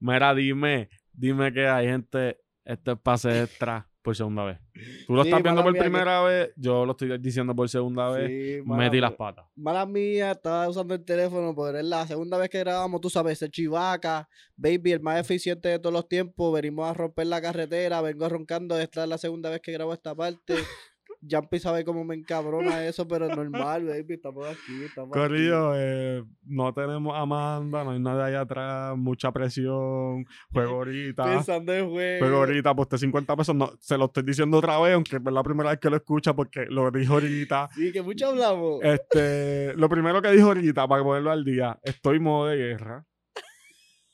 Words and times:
Mira, 0.00 0.34
dime, 0.34 0.88
dime 1.12 1.52
que 1.52 1.68
hay 1.68 1.86
gente, 1.86 2.40
este 2.64 2.92
es 2.92 2.98
pase 2.98 3.42
extra 3.42 3.86
por 4.02 4.16
segunda 4.16 4.44
vez. 4.44 4.58
Tú 5.06 5.14
lo 5.14 5.22
estás 5.22 5.42
viendo 5.42 5.62
por 5.62 5.76
primera 5.76 6.22
vez, 6.22 6.52
yo 6.56 6.86
lo 6.86 6.92
estoy 6.92 7.18
diciendo 7.18 7.54
por 7.54 7.68
segunda 7.68 8.08
vez. 8.10 8.64
Metí 8.64 8.98
las 8.98 9.12
patas. 9.12 9.46
Mala 9.54 9.84
mía, 9.84 10.30
estaba 10.30 10.68
usando 10.68 10.94
el 10.94 11.04
teléfono, 11.04 11.54
porque 11.54 11.80
es 11.80 11.84
la 11.84 12.06
segunda 12.06 12.38
vez 12.38 12.48
que 12.48 12.60
grabamos, 12.60 13.00
tú 13.02 13.10
sabes, 13.10 13.42
el 13.42 13.50
chivaca, 13.50 14.28
baby, 14.56 14.92
el 14.92 15.00
más 15.00 15.20
eficiente 15.20 15.68
de 15.68 15.78
todos 15.78 15.92
los 15.92 16.08
tiempos, 16.08 16.52
venimos 16.52 16.88
a 16.88 16.94
romper 16.94 17.26
la 17.26 17.42
carretera, 17.42 18.00
vengo 18.00 18.28
roncando, 18.28 18.78
esta 18.78 19.02
es 19.02 19.08
la 19.08 19.18
segunda 19.18 19.50
vez 19.50 19.60
que 19.60 19.72
grabo 19.72 19.92
esta 19.92 20.14
parte. 20.14 20.54
Jumpy 21.28 21.58
sabe 21.58 21.84
cómo 21.84 22.04
me 22.04 22.14
encabrona 22.14 22.86
eso, 22.86 23.06
pero 23.06 23.26
es 23.26 23.36
normal, 23.36 23.84
baby. 23.84 24.14
Estamos 24.14 24.46
aquí, 24.46 24.84
estamos 24.84 25.10
Corrido, 25.10 25.72
Eh, 25.76 26.24
no 26.44 26.72
tenemos 26.72 27.14
Amanda, 27.16 27.84
no 27.84 27.90
hay 27.90 28.00
nadie 28.00 28.22
allá 28.22 28.40
atrás, 28.40 28.96
mucha 28.96 29.30
presión, 29.30 30.24
juego 30.52 30.76
ahorita. 30.76 31.24
Pensando 31.24 31.74
en 31.74 31.90
juego. 31.90 32.26
Juego 32.26 32.36
ahorita, 32.38 32.74
pues 32.74 33.00
50 33.00 33.36
pesos, 33.36 33.54
no, 33.54 33.72
se 33.80 33.98
lo 33.98 34.06
estoy 34.06 34.22
diciendo 34.22 34.58
otra 34.58 34.78
vez, 34.80 34.94
aunque 34.94 35.16
es 35.16 35.22
la 35.22 35.42
primera 35.42 35.70
vez 35.70 35.78
que 35.78 35.90
lo 35.90 35.96
escucha 35.96 36.34
porque 36.34 36.66
lo 36.66 36.90
dijo 36.90 37.14
ahorita. 37.14 37.68
Sí, 37.74 37.92
que 37.92 38.02
mucho 38.02 38.28
hablamos. 38.28 38.80
Este, 38.82 39.74
lo 39.76 39.88
primero 39.88 40.22
que 40.22 40.30
dijo 40.32 40.48
ahorita, 40.48 40.88
para 40.88 41.02
ponerlo 41.02 41.30
al 41.30 41.44
día, 41.44 41.78
estoy 41.82 42.18
modo 42.18 42.46
de 42.46 42.56
guerra. 42.56 43.04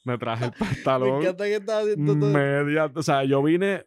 Me 0.04 0.18
traje 0.18 0.46
el 0.46 0.52
pantalón. 0.52 1.10
Me 1.18 1.24
encanta 1.24 1.44
que 1.44 1.54
estás 1.56 1.82
haciendo 1.82 2.18
todo. 2.18 2.30
Media, 2.30 2.90
o 2.94 3.02
sea, 3.02 3.24
yo 3.24 3.42
vine 3.42 3.86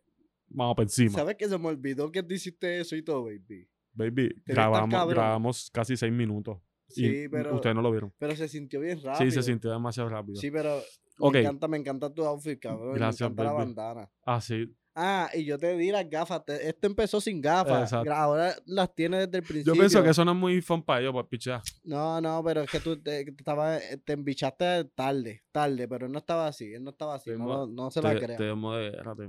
vamos 0.50 0.76
por 0.76 0.84
encima. 0.84 1.12
¿Sabes 1.12 1.36
que 1.36 1.48
se 1.48 1.58
me 1.58 1.68
olvidó 1.68 2.12
que 2.12 2.24
tú 2.24 2.34
hiciste 2.34 2.80
eso 2.80 2.96
y 2.96 3.02
todo, 3.02 3.24
baby? 3.26 3.68
Baby, 3.94 4.42
grabamos, 4.46 5.10
grabamos 5.10 5.70
casi 5.72 5.98
seis 5.98 6.12
minutos. 6.12 6.58
Sí, 6.88 7.28
pero. 7.30 7.56
Ustedes 7.56 7.76
no 7.76 7.82
lo 7.82 7.92
vieron. 7.92 8.14
Pero 8.18 8.36
se 8.36 8.48
sintió 8.48 8.80
bien 8.80 9.02
rápido. 9.02 9.30
Sí, 9.30 9.36
se 9.36 9.44
sintió 9.44 9.72
demasiado 9.72 10.10
rápido. 10.10 10.40
Sí, 10.40 10.52
pero. 10.52 10.82
Me 11.20 11.42
encanta, 11.42 11.68
me 11.68 11.78
encanta 11.78 12.14
tu 12.14 12.24
outfit, 12.24 12.60
cabrón. 12.60 12.94
Gracias, 12.96 13.30
me 13.30 13.34
encanta 13.34 13.44
la 13.44 13.52
bandana. 13.52 14.12
Ah, 14.26 14.40
sí. 14.40 14.74
Ah, 14.96 15.30
y 15.34 15.46
yo 15.46 15.58
te 15.58 15.78
di 15.78 15.92
las 15.92 16.10
gafas. 16.10 16.42
Este 16.48 16.88
empezó 16.88 17.22
sin 17.22 17.40
gafas. 17.40 17.94
Ahora 17.94 18.56
las 18.66 18.94
tiene 18.96 19.20
desde 19.20 19.38
el 19.38 19.44
principio. 19.44 19.74
Yo 19.74 19.80
pienso 19.80 20.04
que 20.04 20.10
eso 20.10 20.26
no 20.26 20.32
es 20.32 20.38
muy 20.38 20.62
fun 20.62 20.84
para 20.84 21.02
ellos, 21.02 21.14
pues 21.14 21.28
pichar. 21.28 21.62
No, 21.84 22.20
no, 22.20 22.44
pero 22.44 22.62
es 22.62 22.72
que 22.72 22.80
tú 22.80 23.02
te, 23.02 23.22
estaba, 23.22 23.80
te 24.04 24.14
embichaste 24.14 24.86
tarde, 24.96 25.44
tarde, 25.52 25.88
pero 25.88 26.08
él 26.08 26.12
no 26.12 26.20
estaba 26.20 26.48
así. 26.48 26.74
Él 26.74 26.84
no 26.84 26.90
estaba 26.92 27.16
así. 27.16 27.32
No, 27.32 27.68
no, 27.68 27.92
se 27.92 28.02
la 28.02 28.16
crea. 28.16 28.38
Te 28.38 28.44
de 28.44 28.92
te 29.16 29.24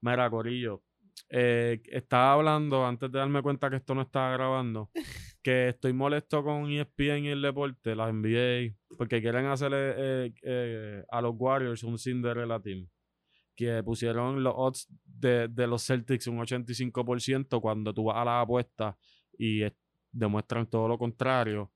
Mira, 0.00 0.30
Corillo, 0.30 0.82
eh, 1.28 1.80
estaba 1.86 2.34
hablando, 2.34 2.86
antes 2.86 3.10
de 3.10 3.18
darme 3.18 3.42
cuenta 3.42 3.70
que 3.70 3.76
esto 3.76 3.94
no 3.94 4.02
estaba 4.02 4.30
grabando, 4.32 4.90
que 5.42 5.68
estoy 5.68 5.92
molesto 5.92 6.44
con 6.44 6.70
ESPN 6.70 7.24
y 7.24 7.28
el 7.28 7.42
deporte, 7.42 7.96
la 7.96 8.12
NBA, 8.12 8.74
porque 8.96 9.20
quieren 9.20 9.46
hacerle 9.46 9.94
eh, 9.96 10.34
eh, 10.42 11.04
a 11.10 11.20
los 11.20 11.34
Warriors 11.36 11.82
un 11.82 11.98
Cinderella 11.98 12.60
Team. 12.60 12.88
Que 13.54 13.82
pusieron 13.82 14.42
los 14.42 14.52
odds 14.54 14.86
de, 15.02 15.48
de 15.48 15.66
los 15.66 15.82
Celtics 15.86 16.26
un 16.26 16.38
85% 16.38 17.58
cuando 17.62 17.94
tú 17.94 18.04
vas 18.04 18.18
a 18.18 18.24
la 18.26 18.42
apuesta 18.42 18.98
y 19.38 19.62
demuestran 20.12 20.66
todo 20.66 20.86
lo 20.88 20.98
contrario. 20.98 21.72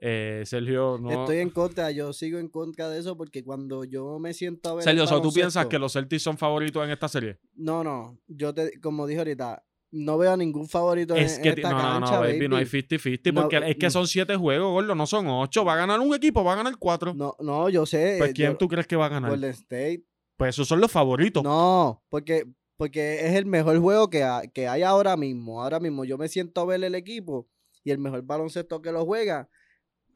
Eh, 0.00 0.42
Sergio, 0.44 0.98
no. 1.00 1.10
Estoy 1.10 1.38
en 1.38 1.50
contra, 1.50 1.90
yo 1.90 2.12
sigo 2.12 2.38
en 2.38 2.48
contra 2.48 2.88
de 2.88 2.98
eso 2.98 3.16
porque 3.16 3.42
cuando 3.42 3.84
yo 3.84 4.18
me 4.18 4.34
siento 4.34 4.70
a 4.70 4.74
ver. 4.74 4.84
Sergio, 4.84 5.06
¿tú 5.20 5.32
piensas 5.32 5.66
que 5.66 5.78
los 5.78 5.92
Celtics 5.92 6.22
son 6.22 6.36
favoritos 6.36 6.84
en 6.84 6.90
esta 6.90 7.08
serie? 7.08 7.38
No, 7.54 7.82
no. 7.82 8.18
Yo 8.26 8.52
te, 8.52 8.78
como 8.80 9.06
dije 9.06 9.20
ahorita, 9.20 9.64
no 9.92 10.18
veo 10.18 10.32
a 10.32 10.36
ningún 10.36 10.68
favorito 10.68 11.14
es 11.14 11.36
en, 11.36 11.42
que, 11.42 11.48
esta 11.50 11.70
no, 11.70 11.78
cancha, 11.78 12.14
no, 12.16 12.20
baby, 12.20 12.48
no 12.48 12.56
hay 12.56 12.64
50-50 12.64 13.34
porque 13.34 13.70
es 13.70 13.76
que 13.76 13.90
son 13.90 14.06
siete 14.06 14.36
juegos, 14.36 14.70
gordo, 14.72 14.94
no 14.94 15.06
son 15.06 15.26
ocho. 15.28 15.64
Va 15.64 15.74
a 15.74 15.76
ganar 15.76 16.00
un 16.00 16.14
equipo, 16.14 16.44
va 16.44 16.52
a 16.52 16.56
ganar 16.56 16.76
cuatro. 16.78 17.14
No, 17.14 17.34
no, 17.40 17.68
yo 17.68 17.86
sé. 17.86 18.16
Pues 18.18 18.34
¿quién 18.34 18.56
tú 18.58 18.68
crees 18.68 18.86
que 18.86 18.96
va 18.96 19.06
a 19.06 19.10
ganar? 19.10 19.30
Golden 19.30 19.50
State. 19.50 20.04
Pues 20.36 20.54
esos 20.54 20.68
son 20.68 20.80
los 20.80 20.92
favoritos. 20.92 21.42
No, 21.42 22.02
porque, 22.10 22.44
porque 22.76 23.26
es 23.26 23.34
el 23.34 23.46
mejor 23.46 23.78
juego 23.78 24.10
que, 24.10 24.26
que 24.52 24.68
hay 24.68 24.82
ahora 24.82 25.16
mismo. 25.16 25.62
Ahora 25.62 25.80
mismo 25.80 26.04
yo 26.04 26.18
me 26.18 26.28
siento 26.28 26.60
a 26.60 26.66
ver 26.66 26.84
el 26.84 26.94
equipo 26.94 27.48
y 27.82 27.90
el 27.90 27.98
mejor 27.98 28.22
baloncesto 28.22 28.82
que 28.82 28.92
lo 28.92 29.06
juega 29.06 29.48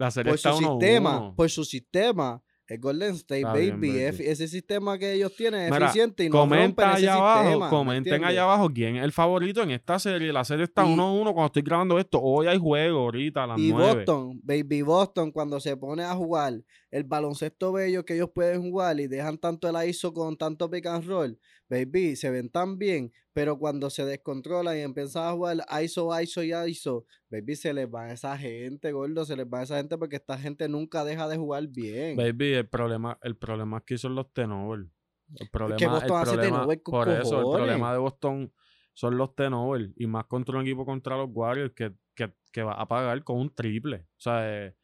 la 0.01 0.11
serie 0.11 0.31
por 0.31 0.37
está 0.37 0.53
su 0.53 0.59
sistema, 0.59 1.35
por 1.37 1.51
su 1.51 1.65
sistema. 1.65 2.43
El 2.67 2.79
Golden 2.79 3.15
State, 3.17 3.43
baby. 3.43 3.99
ese 3.99 4.47
sistema 4.47 4.97
que 4.97 5.13
ellos 5.13 5.35
tienen 5.35 5.63
es 5.63 5.81
eficiente 5.81 6.25
y 6.25 6.29
no 6.29 6.39
comenta 6.39 6.95
allá 6.95 7.15
abajo, 7.15 7.69
Comenten 7.69 8.25
allá 8.25 8.45
abajo 8.45 8.71
quién 8.73 8.97
es 8.97 9.03
el 9.03 9.11
favorito 9.11 9.61
en 9.63 9.73
esta 9.73 9.99
serie. 9.99 10.33
La 10.33 10.45
serie 10.45 10.65
está 10.65 10.85
1-1 10.85 11.25
cuando 11.25 11.47
estoy 11.47 11.63
grabando 11.63 11.99
esto. 11.99 12.21
Hoy 12.23 12.47
hay 12.47 12.59
juego 12.59 13.01
ahorita 13.01 13.43
a 13.43 13.47
las 13.49 13.59
y 13.59 13.73
Boston, 13.73 14.41
baby 14.45 14.83
Boston, 14.83 15.33
cuando 15.33 15.59
se 15.59 15.77
pone 15.77 16.05
a 16.05 16.15
jugar 16.15 16.63
el 16.91 17.05
baloncesto 17.05 17.73
bello 17.73 18.05
que 18.05 18.15
ellos 18.15 18.31
pueden 18.35 18.63
jugar 18.63 18.99
y 19.01 19.07
dejan 19.07 19.39
tanto 19.39 19.69
el 19.69 19.89
ISO 19.89 20.13
con 20.13 20.37
tanto 20.37 20.69
pick 20.69 20.87
and 20.87 21.05
roll, 21.05 21.39
baby, 21.69 22.17
se 22.17 22.31
ven 22.31 22.51
tan 22.51 22.79
bien, 22.79 23.13
pero 23.33 23.59
cuando 23.59 23.91
se 23.91 24.05
descontrola 24.05 24.77
y 24.77 24.81
empiezan 24.81 25.29
a 25.29 25.33
jugar 25.33 25.59
ISO, 25.83 26.21
ISO 26.21 26.43
y 26.43 26.53
ISO, 26.53 27.07
baby, 27.31 27.55
se 27.57 27.73
les 27.73 27.89
va 27.89 28.07
a 28.07 28.13
esa 28.13 28.37
gente, 28.37 28.93
gordo, 28.93 29.25
se 29.25 29.37
les 29.37 29.47
va 29.47 29.61
a 29.61 29.63
esa 29.63 29.77
gente 29.77 29.97
porque 29.97 30.17
esta 30.17 30.37
gente 30.39 30.69
nunca 30.69 31.05
deja 31.05 31.29
de 31.29 31.37
jugar 31.37 31.69
bien. 31.69 32.17
Baby, 32.17 32.55
el 32.55 32.69
problema, 32.69 33.19
el 33.23 33.37
problema 33.37 33.79
es 33.79 33.85
que 33.85 33.99
son 33.99 34.15
los 34.15 34.33
tenovers. 34.33 34.89
El 35.37 35.49
problema, 35.49 35.77
es 35.77 35.79
que 35.81 35.87
Boston 35.87 36.17
hace 36.17 36.39
tenover 36.39 36.83
Por 36.83 37.09
eso, 37.09 37.39
el 37.39 37.57
problema 37.57 37.93
de 37.93 37.99
Boston 37.99 38.53
son 38.95 39.17
los 39.17 39.37
tenovers 39.37 39.93
y 39.97 40.09
más 40.09 40.27
contra 40.27 40.59
un 40.59 40.63
equipo 40.63 40.85
contra 40.85 41.17
los 41.17 41.29
Warriors 41.33 41.73
que, 41.73 41.95
que, 42.17 42.35
que 42.53 42.63
va 42.65 42.73
a 42.73 42.89
pagar 42.89 43.23
con 43.23 43.39
un 43.39 43.55
triple. 43.55 44.09
O 44.17 44.21
sea, 44.21 44.67
eh, 44.67 44.75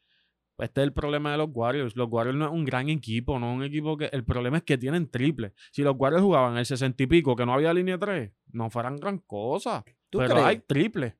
este 0.59 0.81
es 0.81 0.87
el 0.87 0.93
problema 0.93 1.33
de 1.33 1.39
los 1.39 1.49
Warriors. 1.53 1.97
Los 1.97 2.09
Warriors 2.11 2.39
no 2.39 2.47
es 2.47 2.53
un 2.53 2.65
gran 2.65 2.89
equipo, 2.89 3.39
no 3.39 3.51
es 3.51 3.57
un 3.57 3.65
equipo 3.65 3.97
que. 3.97 4.07
El 4.07 4.25
problema 4.25 4.59
es 4.59 4.63
que 4.63 4.79
tienen 4.79 5.11
triple. 5.11 5.53
Si 5.73 5.83
los 5.83 5.95
Warriors 5.99 6.23
jugaban 6.23 6.57
el 6.57 6.67
60 6.67 7.03
y 7.03 7.07
pico, 7.07 7.37
que 7.37 7.45
no 7.45 7.53
había 7.53 7.73
línea 7.75 7.99
3, 7.99 8.33
no 8.53 8.71
fueran 8.71 8.97
gran 8.97 9.19
cosa. 9.19 9.85
Pero 10.11 10.45
hay 10.45 10.61
triple. 10.61 11.17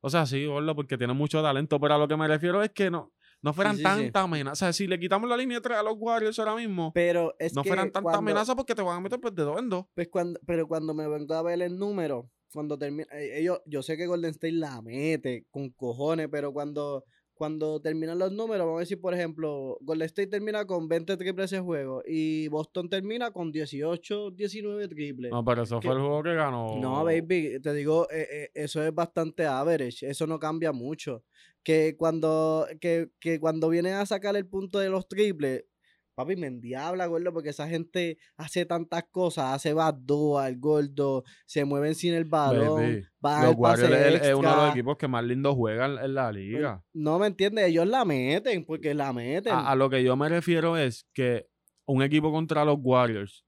O 0.00 0.10
sea, 0.10 0.26
sí, 0.26 0.44
gordo, 0.44 0.74
porque 0.76 0.98
tienen 0.98 1.16
mucho 1.16 1.42
talento. 1.42 1.80
Pero 1.80 1.94
a 1.94 1.98
lo 1.98 2.06
que 2.06 2.16
me 2.16 2.28
refiero 2.28 2.62
es 2.62 2.70
que 2.70 2.90
no, 2.90 3.12
no 3.40 3.54
fueran 3.54 3.80
tantas 3.80 4.24
amenazas. 4.24 4.52
O 4.52 4.60
sea, 4.64 4.72
si 4.74 4.86
le 4.86 4.98
quitamos 4.98 5.28
la 5.28 5.36
línea 5.36 5.60
3 5.60 5.78
a 5.78 5.82
los 5.82 5.94
Warriors 5.98 6.38
ahora 6.38 6.56
mismo, 6.56 6.92
pero 6.92 7.34
es 7.38 7.54
no 7.54 7.64
fueran 7.64 7.90
tantas 7.90 8.14
amenazas 8.14 8.54
porque 8.54 8.74
te 8.74 8.82
van 8.82 8.98
a 8.98 9.00
meter 9.00 9.18
pues, 9.18 9.34
de 9.34 9.42
dos 9.42 9.58
en 9.58 9.70
dos. 9.70 9.86
Pues 9.94 10.08
cuando, 10.08 10.38
pero 10.46 10.68
cuando 10.68 10.92
me 10.92 11.08
vengo 11.08 11.32
a 11.34 11.42
ver 11.42 11.62
el 11.62 11.78
número, 11.78 12.30
cuando 12.52 12.78
termina. 12.78 13.06
Eh, 13.12 13.40
ellos, 13.40 13.60
yo 13.66 13.82
sé 13.82 13.96
que 13.96 14.06
Golden 14.06 14.30
State 14.30 14.52
la 14.52 14.80
mete 14.82 15.46
con 15.50 15.70
cojones, 15.70 16.28
pero 16.30 16.52
cuando 16.52 17.04
cuando 17.34 17.80
terminan 17.80 18.18
los 18.18 18.32
números, 18.32 18.64
vamos 18.64 18.78
a 18.78 18.80
decir, 18.80 19.00
por 19.00 19.12
ejemplo, 19.12 19.76
Golden 19.80 20.06
State 20.06 20.28
termina 20.28 20.64
con 20.64 20.88
20 20.88 21.16
triples 21.16 21.52
ese 21.52 21.60
juego 21.60 22.02
y 22.06 22.48
Boston 22.48 22.88
termina 22.88 23.32
con 23.32 23.50
18, 23.50 24.30
19 24.30 24.88
triples. 24.88 25.32
No, 25.32 25.44
pero 25.44 25.62
eso 25.62 25.80
fue 25.80 25.94
el 25.94 26.00
juego 26.00 26.22
que 26.22 26.34
ganó. 26.34 26.76
No, 26.80 27.04
baby, 27.04 27.60
te 27.60 27.74
digo, 27.74 28.08
eh, 28.10 28.28
eh, 28.30 28.50
eso 28.54 28.82
es 28.82 28.94
bastante 28.94 29.46
average, 29.46 30.08
eso 30.08 30.26
no 30.26 30.38
cambia 30.38 30.72
mucho. 30.72 31.24
Que 31.62 31.96
cuando, 31.96 32.66
que, 32.80 33.10
que 33.18 33.40
cuando 33.40 33.68
vienen 33.68 33.94
a 33.94 34.06
sacar 34.06 34.36
el 34.36 34.46
punto 34.46 34.78
de 34.78 34.90
los 34.90 35.08
triples, 35.08 35.64
Papi, 36.14 36.36
me 36.36 36.46
endiabla, 36.46 37.06
gordo, 37.06 37.32
porque 37.32 37.48
esa 37.48 37.68
gente 37.68 38.18
hace 38.36 38.64
tantas 38.66 39.04
cosas, 39.10 39.52
hace 39.52 39.74
al 39.76 40.56
gordo, 40.58 41.24
se 41.44 41.64
mueven 41.64 41.96
sin 41.96 42.14
el 42.14 42.24
balón. 42.24 43.04
Los 43.20 43.54
Warriors 43.56 44.22
es, 44.22 44.34
uno 44.34 44.50
de 44.50 44.56
los 44.56 44.70
equipos 44.70 44.96
que 44.96 45.08
más 45.08 45.24
lindo 45.24 45.54
juegan 45.56 45.98
en 45.98 46.14
la 46.14 46.30
pues, 46.30 46.36
liga. 46.36 46.84
No 46.92 47.18
me 47.18 47.26
entiendes, 47.26 47.66
ellos 47.66 47.88
la 47.88 48.04
meten, 48.04 48.64
porque 48.64 48.94
la 48.94 49.12
meten. 49.12 49.52
A, 49.52 49.74
lo 49.74 49.90
que 49.90 50.04
yo 50.04 50.16
me 50.16 50.28
refiero 50.28 50.76
es 50.76 51.08
que 51.12 51.48
un 51.86 52.02
equipo 52.02 52.30
contra 52.30 52.64
los 52.64 52.78
Warriors, 52.80 53.44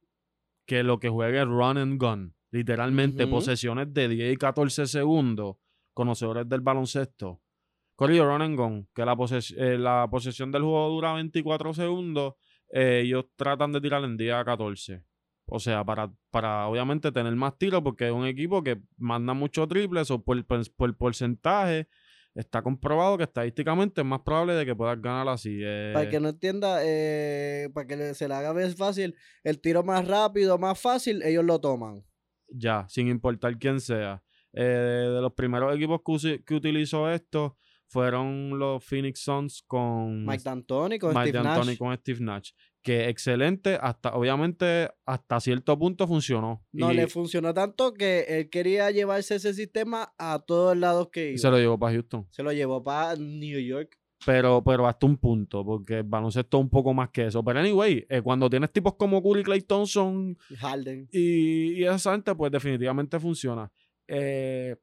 que 0.66 0.82
lo 0.82 0.98
que 0.98 1.08
juegue 1.08 1.38
es 1.38 1.46
run 1.46 1.78
and 1.78 2.00
gun, 2.00 2.34
literalmente 2.50 3.28
posesiones 3.28 3.94
de 3.94 4.08
10 4.08 4.34
y 4.34 4.36
14 4.36 4.86
segundos, 4.86 5.56
conocedores 5.94 6.48
del 6.48 6.62
baloncesto. 6.62 7.40
Corrido 7.94 8.26
run 8.26 8.42
and 8.42 8.58
gun, 8.58 8.88
que 8.92 9.04
la, 9.04 9.16
eh, 9.56 9.78
la 9.78 10.08
posesión 10.10 10.50
del 10.50 10.62
juego 10.62 10.88
dura 10.88 11.14
24 11.14 11.72
segundos 11.72 12.34
eh, 12.70 13.02
ellos 13.04 13.26
tratan 13.36 13.72
de 13.72 13.80
tirar 13.80 14.04
en 14.04 14.16
día 14.16 14.44
14. 14.44 15.02
O 15.46 15.60
sea, 15.60 15.84
para, 15.84 16.12
para 16.30 16.66
obviamente 16.66 17.12
tener 17.12 17.34
más 17.36 17.56
tiros, 17.56 17.82
porque 17.82 18.06
es 18.06 18.12
un 18.12 18.26
equipo 18.26 18.62
que 18.62 18.80
manda 18.96 19.32
muchos 19.32 19.68
triples 19.68 20.10
o 20.10 20.22
por, 20.22 20.44
por, 20.44 20.96
porcentaje 20.96 21.88
está 22.34 22.60
comprobado 22.60 23.16
que 23.16 23.24
estadísticamente 23.24 24.02
es 24.02 24.06
más 24.06 24.20
probable 24.20 24.54
de 24.54 24.66
que 24.66 24.74
puedas 24.74 25.00
ganar 25.00 25.28
así. 25.28 25.60
Eh. 25.62 25.92
Para 25.94 26.10
que 26.10 26.20
no 26.20 26.28
entienda, 26.28 26.80
eh, 26.82 27.70
para 27.72 27.86
que 27.86 28.14
se 28.14 28.28
le 28.28 28.34
haga 28.34 28.52
ver 28.52 28.72
fácil, 28.74 29.14
el 29.42 29.60
tiro 29.60 29.84
más 29.84 30.06
rápido, 30.06 30.58
más 30.58 30.78
fácil, 30.78 31.22
ellos 31.22 31.44
lo 31.44 31.60
toman. 31.60 32.04
Ya, 32.48 32.86
sin 32.88 33.08
importar 33.08 33.56
quién 33.58 33.80
sea. 33.80 34.22
de 34.52 35.20
los 35.20 35.32
primeros 35.32 35.74
equipos 35.74 36.00
que, 36.04 36.42
que 36.44 36.54
utilizó 36.54 37.10
esto, 37.10 37.56
fueron 37.88 38.58
los 38.58 38.84
Phoenix 38.84 39.20
Suns 39.20 39.62
con 39.66 40.24
Mike 40.26 40.42
D'Antoni 40.44 40.98
con 40.98 41.14
Mike 41.14 41.38
Steve 41.38 41.76
con 41.76 41.96
Steve 41.96 42.18
Nash. 42.20 42.50
Que 42.82 43.08
excelente, 43.08 43.78
hasta 43.80 44.14
obviamente 44.14 44.88
hasta 45.04 45.40
cierto 45.40 45.76
punto 45.78 46.06
funcionó. 46.06 46.64
No 46.72 46.92
le 46.92 47.08
funcionó 47.08 47.52
tanto 47.52 47.92
que 47.94 48.24
él 48.28 48.48
quería 48.48 48.90
llevarse 48.92 49.36
ese 49.36 49.54
sistema 49.54 50.12
a 50.18 50.38
todos 50.38 50.76
lados 50.76 51.08
que 51.10 51.30
iba. 51.30 51.38
Se 51.38 51.50
lo 51.50 51.58
llevó 51.58 51.78
para 51.78 51.94
Houston. 51.94 52.26
Se 52.30 52.42
lo 52.42 52.52
llevó 52.52 52.82
para 52.84 53.16
New 53.16 53.58
York. 53.60 53.98
pero, 54.24 54.62
pero 54.64 54.86
hasta 54.86 55.04
un 55.06 55.16
punto, 55.18 55.64
porque 55.64 55.98
el 55.98 56.04
baloncesto 56.04 56.58
es 56.58 56.62
un 56.62 56.70
poco 56.70 56.94
más 56.94 57.10
que 57.10 57.26
eso. 57.26 57.44
Pero 57.44 57.58
anyway, 57.60 58.06
eh, 58.08 58.22
cuando 58.22 58.48
tienes 58.48 58.72
tipos 58.72 58.94
como 58.94 59.20
Curry, 59.22 59.42
Clay 59.42 59.62
Thompson 59.62 60.36
Harden. 60.58 61.08
y, 61.12 61.80
y 61.80 61.84
esa 61.84 62.12
gente, 62.12 62.34
pues 62.34 62.50
definitivamente 62.52 63.18
funciona. 63.20 63.70
Eh, 64.08 64.76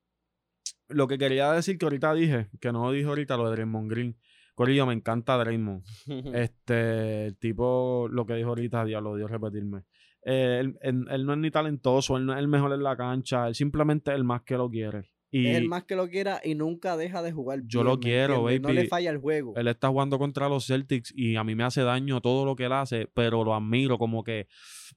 lo 0.90 1.08
que 1.08 1.18
quería 1.18 1.52
decir 1.52 1.78
que 1.78 1.86
ahorita 1.86 2.14
dije, 2.14 2.50
que 2.60 2.72
no 2.72 2.92
dijo 2.92 3.10
ahorita 3.10 3.38
lo 3.38 3.50
de 3.50 3.56
Draymond 3.56 3.90
Green. 3.90 4.18
Corillo, 4.56 4.86
me 4.86 4.94
encanta 4.94 5.38
Draymond. 5.38 5.84
este, 6.36 7.28
el 7.28 7.38
tipo, 7.38 8.08
lo 8.12 8.26
que 8.26 8.36
dijo 8.36 8.50
ahorita, 8.50 8.86
diablo, 8.86 9.16
Dios 9.16 9.32
repetirme. 9.32 9.84
Eh, 10.26 10.64
él, 10.82 11.26
no 11.26 11.34
es 11.34 11.40
ni 11.40 11.52
talentoso, 11.52 12.16
él 12.18 12.26
no 12.26 12.34
es 12.34 12.40
el 12.40 12.48
mejor 12.48 12.72
en 12.72 12.84
la 12.84 12.96
cancha, 12.96 13.48
él 13.48 13.56
simplemente 13.56 14.12
es 14.12 14.16
el 14.16 14.24
más 14.24 14.44
que 14.44 14.56
lo 14.56 14.70
quiere. 14.70 15.12
Y 15.32 15.48
es 15.48 15.58
el 15.58 15.68
más 15.68 15.84
que 15.86 15.96
lo 15.96 16.08
quiera 16.10 16.40
y 16.44 16.54
nunca 16.54 16.96
deja 16.96 17.24
de 17.24 17.32
jugar. 17.32 17.62
Yo 17.66 17.84
lo 17.84 18.00
quiero, 18.00 18.44
baby. 18.44 18.60
No 18.60 18.72
le 18.72 18.88
falla 18.88 19.10
el 19.10 19.18
juego. 19.18 19.54
Él 19.56 19.68
está 19.68 19.90
jugando 19.90 20.20
contra 20.20 20.48
los 20.48 20.68
Celtics 20.68 21.12
y 21.16 21.36
a 21.38 21.44
mí 21.44 21.56
me 21.56 21.64
hace 21.64 21.82
daño 21.82 22.22
todo 22.22 22.46
lo 22.46 22.56
que 22.56 22.66
él 22.66 22.72
hace, 22.72 23.10
pero 23.16 23.44
lo 23.44 23.56
admiro 23.56 23.98
como 23.98 24.24
que, 24.24 24.48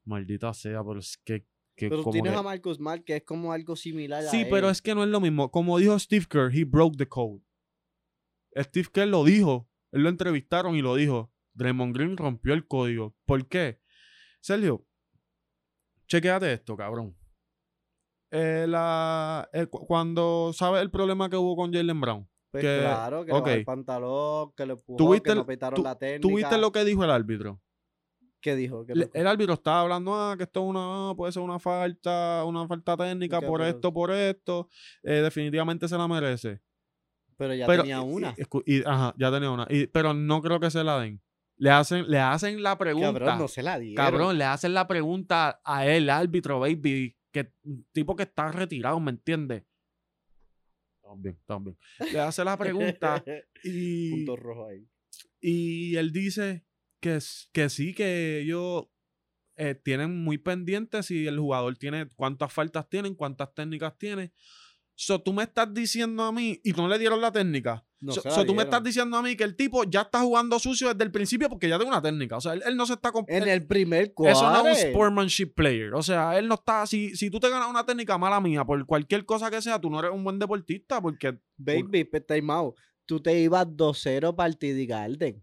maldita 0.05 0.53
sea, 0.53 0.85
pero 0.85 0.99
es 0.99 1.17
que 1.25 1.47
pero 1.79 2.05
tienes 2.11 2.33
a 2.33 2.43
Marcus 2.43 2.79
Smart, 2.79 3.05
que 3.05 3.17
es 3.17 3.23
como 3.25 3.53
algo 3.53 3.77
similar 3.77 4.23
sí, 4.25 4.47
pero 4.51 4.71
es 4.71 4.81
que 4.81 4.95
no 4.95 5.05
es 5.05 5.11
lo 5.11 5.21
mismo. 5.21 5.51
Como 5.51 5.79
dijo 5.79 5.99
Steve 5.99 6.27
Kerr, 6.29 6.55
he 6.55 6.65
broke 6.65 6.97
the 6.97 7.09
code. 7.09 7.43
Steve 8.57 8.89
Kerr 8.93 9.09
lo 9.09 9.25
dijo. 9.25 9.69
Él 9.93 10.03
lo 10.03 10.09
entrevistaron 10.09 10.77
y 10.77 10.83
lo 10.83 10.95
dijo. 10.95 11.33
Draymond 11.55 11.95
Green 11.95 12.17
rompió 12.17 12.55
el 12.55 12.67
código. 12.67 13.15
¿Por 13.25 13.47
qué? 13.47 13.81
Sergio, 14.41 14.87
chequéate 16.07 16.53
esto, 16.53 16.77
cabrón. 16.77 17.17
Eh, 18.31 18.67
la, 18.69 19.49
eh, 19.53 19.67
cuando 19.67 20.53
sabes 20.53 20.83
el 20.83 20.91
problema 20.91 21.31
que 21.31 21.37
hubo 21.37 21.57
con 21.57 21.73
Jalen 21.73 22.01
Brown. 22.01 22.29
Pues 22.51 22.65
claro, 22.65 23.25
que 23.25 23.33
okay. 23.33 23.59
el 23.59 23.65
pantalón, 23.65 24.53
que 24.57 24.67
le 24.67 24.73
empujó, 24.73 25.11
que 25.23 25.45
petaron 25.45 25.83
la 25.83 25.99
técnica. 25.99 26.21
¿Tú 26.21 26.37
viste 26.37 26.59
lo 26.59 26.73
que 26.73 26.85
dijo 26.85 27.05
el 27.05 27.11
árbitro? 27.11 27.61
¿Qué 28.47 28.55
dijo? 28.55 28.87
el 28.87 29.27
árbitro 29.27 29.55
estaba 29.55 29.81
hablando, 29.81 30.15
ah, 30.15 30.37
que 30.37 30.45
esto 30.45 30.63
una, 30.63 31.17
puede 31.17 31.33
ser 31.33 31.43
una 31.43 31.59
falta, 31.59 32.45
una 32.45 32.65
falta 32.69 32.97
técnica 32.97 33.41
por 33.41 33.61
esto, 33.61 33.93
por 33.93 34.13
esto. 34.13 34.69
Eh, 35.03 35.15
definitivamente 35.15 35.89
se 35.89 35.99
la 35.99 36.07
merece. 36.07 36.61
Pero 37.37 37.55
ya 37.55 37.67
tenía 37.67 38.03
una. 38.03 38.37
ajá, 38.85 39.15
ya 39.19 39.33
tenía 39.33 39.51
una. 39.51 39.67
pero 39.93 40.15
no 40.15 40.41
creo 40.43 40.61
que 40.61 40.71
se 40.71 40.85
la 40.85 41.01
den. 41.01 41.21
Le 41.57 41.71
hacen, 41.71 42.09
le 42.09 42.21
hacen 42.21 42.63
la 42.63 42.79
pregunta. 42.79 43.19
Cabrón, 43.19 43.39
no 43.41 43.49
se 43.49 43.65
la 43.65 43.81
dieron. 43.81 43.97
Cabrón, 43.97 44.39
le 44.39 44.45
hacen 44.45 44.75
la 44.75 44.87
pregunta 44.87 45.61
a 45.65 45.85
él, 45.85 46.09
árbitro, 46.09 46.61
baby. 46.61 47.17
Que 47.33 47.53
tipo 47.91 48.15
que 48.15 48.23
está 48.23 48.53
retirado, 48.53 49.01
¿me 49.01 49.11
entiendes? 49.11 49.65
También, 51.03 51.37
también. 51.47 51.77
Le 52.13 52.21
hace 52.21 52.45
la 52.45 52.57
pregunta 52.57 53.25
y. 53.65 54.25
Punto 54.25 54.37
rojo 54.37 54.69
ahí. 54.69 54.89
Y 55.41 55.97
él 55.97 56.13
dice 56.13 56.65
que, 57.01 57.19
que 57.53 57.69
sí, 57.69 57.95
que 57.95 58.41
ellos 58.41 58.87
eh, 59.57 59.75
tienen 59.75 60.23
muy 60.23 60.39
pendientes 60.39 61.07
si 61.07 61.27
el 61.27 61.39
jugador 61.39 61.77
tiene 61.77 62.09
cuántas 62.17 62.53
faltas 62.53 62.89
tienen, 62.89 63.15
cuántas 63.15 63.55
técnicas 63.55 63.97
tiene. 63.99 64.33
So, 64.99 65.21
tú 65.21 65.35
me 65.35 65.43
estás 65.43 65.73
diciendo 65.75 66.23
a 66.23 66.33
mí, 66.33 66.59
y 66.65 66.73
no 66.73 66.89
le 66.89 66.99
dieron 66.99 67.21
la 67.21 67.31
técnica. 67.31 67.85
No 68.01 68.13
so, 68.13 68.45
tú 68.47 68.55
me 68.55 68.63
estás 68.63 68.83
diciendo 68.83 69.17
a 69.17 69.23
mí 69.23 69.37
que 69.37 69.45
el 69.45 69.57
tipo 69.57 69.85
ya 69.85 70.03
está 70.03 70.21
jugando 70.21 70.59
sucio 70.59 70.89
desde 70.89 71.05
el 71.05 71.11
principio 71.11 71.49
porque 71.49 71.69
ya 71.69 71.77
tiene 71.77 71.91
una 71.91 72.01
técnica. 72.01 72.37
O 72.37 72.41
sea, 72.41 72.55
él, 72.55 72.77
no 72.77 72.87
se 72.87 72.95
está. 72.95 73.11
En 73.29 73.49
el 73.49 73.67
primer 73.67 74.15
cuadro. 74.15 74.37
Eso 74.37 74.51
no 74.51 74.69
es 74.69 74.85
un 74.85 74.91
sportsmanship 74.91 75.55
player. 75.55 75.95
O 75.95 76.03
sea, 76.03 76.39
él 76.39 76.49
no 76.49 76.55
está. 76.55 76.87
Si, 76.87 77.15
si 77.15 77.31
tú 77.31 77.41
te 77.41 77.51
ganas 77.51 77.69
una 77.69 77.85
técnica 77.85 78.17
mala 78.17 78.41
mía, 78.41 78.65
por 78.65 78.85
cualquier 78.87 79.25
cosa 79.25 79.51
que 79.51 79.61
sea, 79.61 79.81
tú 79.81 79.91
no 79.91 79.99
eres 79.99 80.13
un 80.13 80.25
buen 80.25 80.39
deportista 80.39 81.01
porque. 81.01 81.39
Baby, 81.57 82.05
por... 82.05 82.21
time 82.21 82.53
out. 82.53 82.75
Tú 83.07 83.21
te 83.21 83.39
ibas 83.39 83.67
2-0 83.67 84.35
para 84.35 84.51
Garden. 84.87 85.43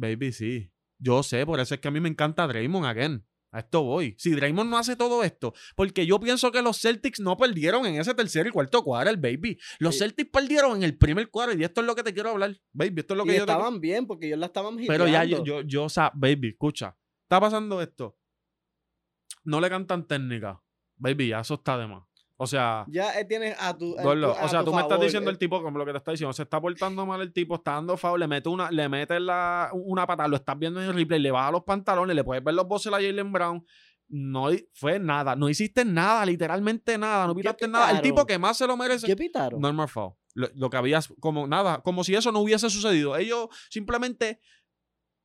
Baby, 0.00 0.32
sí. 0.32 0.72
Yo 0.98 1.22
sé, 1.22 1.44
por 1.44 1.60
eso 1.60 1.74
es 1.74 1.80
que 1.80 1.88
a 1.88 1.90
mí 1.90 2.00
me 2.00 2.08
encanta 2.08 2.46
Draymond 2.46 2.86
again. 2.86 3.26
A 3.52 3.58
esto 3.58 3.82
voy. 3.82 4.14
Si 4.16 4.30
Draymond 4.30 4.70
no 4.70 4.78
hace 4.78 4.96
todo 4.96 5.24
esto, 5.24 5.52
porque 5.74 6.06
yo 6.06 6.20
pienso 6.20 6.52
que 6.52 6.62
los 6.62 6.80
Celtics 6.80 7.20
no 7.20 7.36
perdieron 7.36 7.84
en 7.84 7.96
ese 7.96 8.14
tercer 8.14 8.46
y 8.46 8.50
cuarto 8.50 8.82
cuadro, 8.82 9.10
el 9.10 9.16
baby. 9.16 9.58
Los 9.78 9.98
Celtics 9.98 10.30
perdieron 10.30 10.76
en 10.76 10.84
el 10.84 10.96
primer 10.96 11.28
cuadro 11.30 11.58
y 11.58 11.64
esto 11.64 11.80
es 11.80 11.86
lo 11.86 11.94
que 11.94 12.02
te 12.02 12.14
quiero 12.14 12.30
hablar, 12.30 12.56
baby. 12.72 13.00
Esto 13.00 13.14
es 13.14 13.18
lo 13.18 13.24
que 13.24 13.32
y 13.32 13.36
yo 13.36 13.40
estaban 13.40 13.80
bien 13.80 14.06
porque 14.06 14.28
ellos 14.28 14.38
la 14.38 14.46
estaban 14.46 14.76
Pero 14.76 15.06
ya 15.06 15.24
yo, 15.24 15.44
yo, 15.44 15.62
yo, 15.62 15.84
o 15.84 15.88
sea, 15.88 16.12
baby, 16.14 16.50
escucha. 16.50 16.96
Está 17.24 17.40
pasando 17.40 17.82
esto. 17.82 18.16
No 19.44 19.60
le 19.60 19.68
cantan 19.68 20.06
técnica. 20.06 20.62
Baby, 20.96 21.28
ya 21.28 21.40
eso 21.40 21.54
está 21.54 21.76
de 21.76 21.88
más. 21.88 22.04
O 22.42 22.46
sea. 22.46 22.86
Ya 22.88 23.20
eh, 23.20 23.26
tienes 23.26 23.54
a 23.60 23.76
tu. 23.76 23.94
o 23.94 24.48
sea, 24.48 24.64
tú 24.64 24.72
me 24.72 24.80
estás 24.80 24.98
diciendo 24.98 25.28
eh. 25.28 25.32
el 25.34 25.38
tipo, 25.38 25.62
como 25.62 25.76
lo 25.76 25.84
que 25.84 25.92
te 25.92 25.98
está 25.98 26.12
diciendo, 26.12 26.32
se 26.32 26.44
está 26.44 26.58
portando 26.58 27.04
mal 27.04 27.20
el 27.20 27.34
tipo, 27.34 27.56
está 27.56 27.72
dando 27.72 27.98
foul, 27.98 28.18
le 28.18 28.26
mete 28.26 28.48
una, 28.48 28.70
le 28.70 28.88
mete 28.88 29.20
la, 29.20 29.68
una 29.74 30.06
patada, 30.06 30.26
lo 30.26 30.36
estás 30.36 30.58
viendo 30.58 30.82
en 30.82 30.88
el 30.88 30.94
replay, 30.94 31.20
le 31.20 31.30
baja 31.30 31.50
los 31.50 31.64
pantalones, 31.64 32.16
le 32.16 32.24
puedes 32.24 32.42
ver 32.42 32.54
los 32.54 32.66
bosses 32.66 32.90
a 32.94 32.96
Jalen 32.96 33.30
Brown. 33.30 33.62
No 34.08 34.48
fue 34.72 34.98
nada, 34.98 35.36
no 35.36 35.50
hiciste 35.50 35.84
nada, 35.84 36.24
literalmente 36.24 36.96
nada, 36.96 37.26
no 37.26 37.34
pitaste 37.34 37.68
nada. 37.68 37.90
El 37.90 38.00
tipo 38.00 38.24
que 38.24 38.38
más 38.38 38.56
se 38.56 38.66
lo 38.66 38.74
merece. 38.74 39.06
¿Qué 39.06 39.16
pitaron? 39.16 39.60
Normal 39.60 39.88
foul. 39.88 40.14
Lo, 40.32 40.48
lo 40.54 40.70
que 40.70 40.78
había, 40.78 41.00
como 41.20 41.46
nada, 41.46 41.82
como 41.82 42.04
si 42.04 42.14
eso 42.14 42.32
no 42.32 42.40
hubiese 42.40 42.70
sucedido. 42.70 43.18
Ellos 43.18 43.48
simplemente 43.68 44.40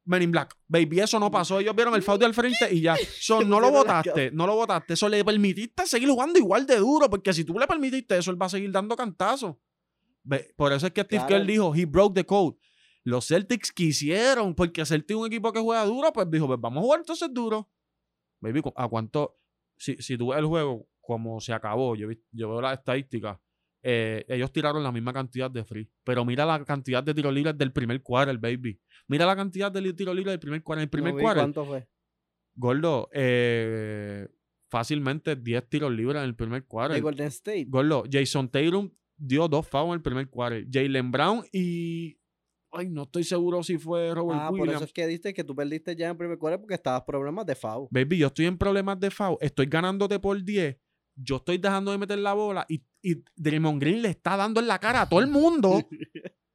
Men 0.05 0.21
in 0.21 0.31
Black. 0.31 0.55
Baby, 0.67 0.99
eso 0.99 1.19
no 1.19 1.31
pasó. 1.31 1.59
Ellos 1.59 1.75
vieron 1.75 1.95
el 1.95 2.03
foul 2.03 2.23
al 2.23 2.33
frente 2.33 2.71
y 2.71 2.81
ya. 2.81 2.95
no 3.45 3.59
lo 3.59 3.71
votaste, 3.71 4.31
no 4.31 4.45
lo 4.45 4.55
votaste. 4.55 4.93
Eso 4.93 5.09
le 5.09 5.25
permitiste 5.25 5.85
seguir 5.87 6.09
jugando 6.09 6.37
igual 6.39 6.65
de 6.65 6.77
duro, 6.77 7.09
porque 7.09 7.33
si 7.33 7.43
tú 7.43 7.57
le 7.57 7.67
permitiste 7.67 8.17
eso, 8.17 8.31
él 8.31 8.41
va 8.41 8.45
a 8.45 8.49
seguir 8.49 8.71
dando 8.71 8.95
cantazos. 8.95 9.55
Por 10.55 10.73
eso 10.73 10.87
es 10.87 10.93
que 10.93 11.01
Steve 11.01 11.25
Kerr 11.27 11.45
dijo, 11.45 11.73
he 11.75 11.85
broke 11.85 12.15
the 12.15 12.25
code. 12.25 12.57
Los 13.03 13.27
Celtics 13.27 13.71
quisieron, 13.71 14.55
porque 14.55 14.85
Celtics 14.85 15.11
es 15.11 15.21
un 15.21 15.27
equipo 15.27 15.53
que 15.53 15.59
juega 15.59 15.85
duro, 15.85 16.11
pues 16.11 16.29
dijo, 16.29 16.47
pues 16.47 16.59
vamos 16.59 16.79
a 16.79 16.81
jugar 16.81 16.99
entonces 17.01 17.31
duro. 17.31 17.69
Baby, 18.39 18.61
¿a 18.75 18.87
cuánto? 18.87 19.37
Si, 19.77 19.95
si 19.97 20.17
tú 20.17 20.29
ves 20.29 20.39
el 20.39 20.45
juego, 20.45 20.87
como 21.01 21.39
se 21.39 21.53
acabó, 21.53 21.95
yo, 21.95 22.07
yo 22.31 22.49
veo 22.49 22.61
las 22.61 22.79
estadísticas, 22.79 23.37
eh, 23.87 24.25
ellos 24.29 24.51
tiraron 24.51 24.81
la 24.81 24.91
misma 24.91 25.13
cantidad 25.13 25.51
de 25.51 25.63
free. 25.63 25.87
Pero 26.03 26.25
mira 26.25 26.43
la 26.43 26.65
cantidad 26.65 27.03
de 27.03 27.13
tiros 27.13 27.31
libres 27.31 27.55
del 27.55 27.71
primer 27.71 28.01
el 28.27 28.37
baby. 28.39 28.81
Mira 29.07 29.27
la 29.27 29.35
cantidad 29.35 29.71
de 29.71 29.93
tiros 29.93 30.15
libres 30.15 30.33
del 30.33 30.39
primer 30.39 30.63
cuadro. 30.63 30.81
el 30.81 30.89
primer 30.89 31.13
cuadro. 31.13 31.41
¿Cuánto 31.41 31.65
fue? 31.65 31.87
Gordo, 32.55 33.09
eh, 33.13 34.27
fácilmente 34.71 35.35
10 35.35 35.69
tiros 35.69 35.91
libres 35.91 36.17
en 36.17 36.23
el 36.23 36.35
primer 36.35 36.65
cuadro. 36.65 36.95
De 36.95 37.01
Golden 37.01 37.27
State. 37.27 37.65
Gordo, 37.67 38.05
Jason 38.11 38.49
Tatum 38.49 38.89
dio 39.17 39.47
dos 39.47 39.67
fouls 39.67 39.89
en 39.89 39.93
el 39.93 40.01
primer 40.01 40.29
cuadro. 40.31 40.57
Jalen 40.71 41.11
Brown 41.11 41.43
y. 41.53 42.17
Ay, 42.71 42.89
no 42.89 43.03
estoy 43.03 43.23
seguro 43.23 43.61
si 43.61 43.77
fue 43.77 44.15
Robert 44.15 44.39
ah, 44.41 44.49
Williams. 44.49 44.67
por 44.67 44.75
eso 44.77 44.85
es 44.85 44.93
que 44.93 45.05
diste 45.05 45.31
que 45.31 45.43
tú 45.43 45.55
perdiste 45.55 45.95
ya 45.95 46.07
en 46.07 46.11
el 46.11 46.17
primer 46.17 46.39
cuadro 46.39 46.59
porque 46.59 46.73
estabas 46.73 47.03
problemas 47.03 47.45
de 47.45 47.53
foul. 47.53 47.87
Baby, 47.91 48.17
yo 48.17 48.27
estoy 48.27 48.47
en 48.47 48.57
problemas 48.57 48.99
de 48.99 49.11
foul. 49.11 49.37
Estoy 49.41 49.67
ganándote 49.67 50.19
por 50.19 50.43
10 50.43 50.75
yo 51.15 51.37
estoy 51.37 51.57
dejando 51.57 51.91
de 51.91 51.97
meter 51.97 52.19
la 52.19 52.33
bola 52.33 52.65
y, 52.67 52.83
y 53.05 53.23
Draymond 53.35 53.79
Green 53.79 54.01
le 54.01 54.09
está 54.09 54.35
dando 54.35 54.59
en 54.59 54.67
la 54.67 54.79
cara 54.79 55.01
a 55.01 55.09
todo 55.09 55.19
el 55.19 55.27
mundo. 55.39 55.87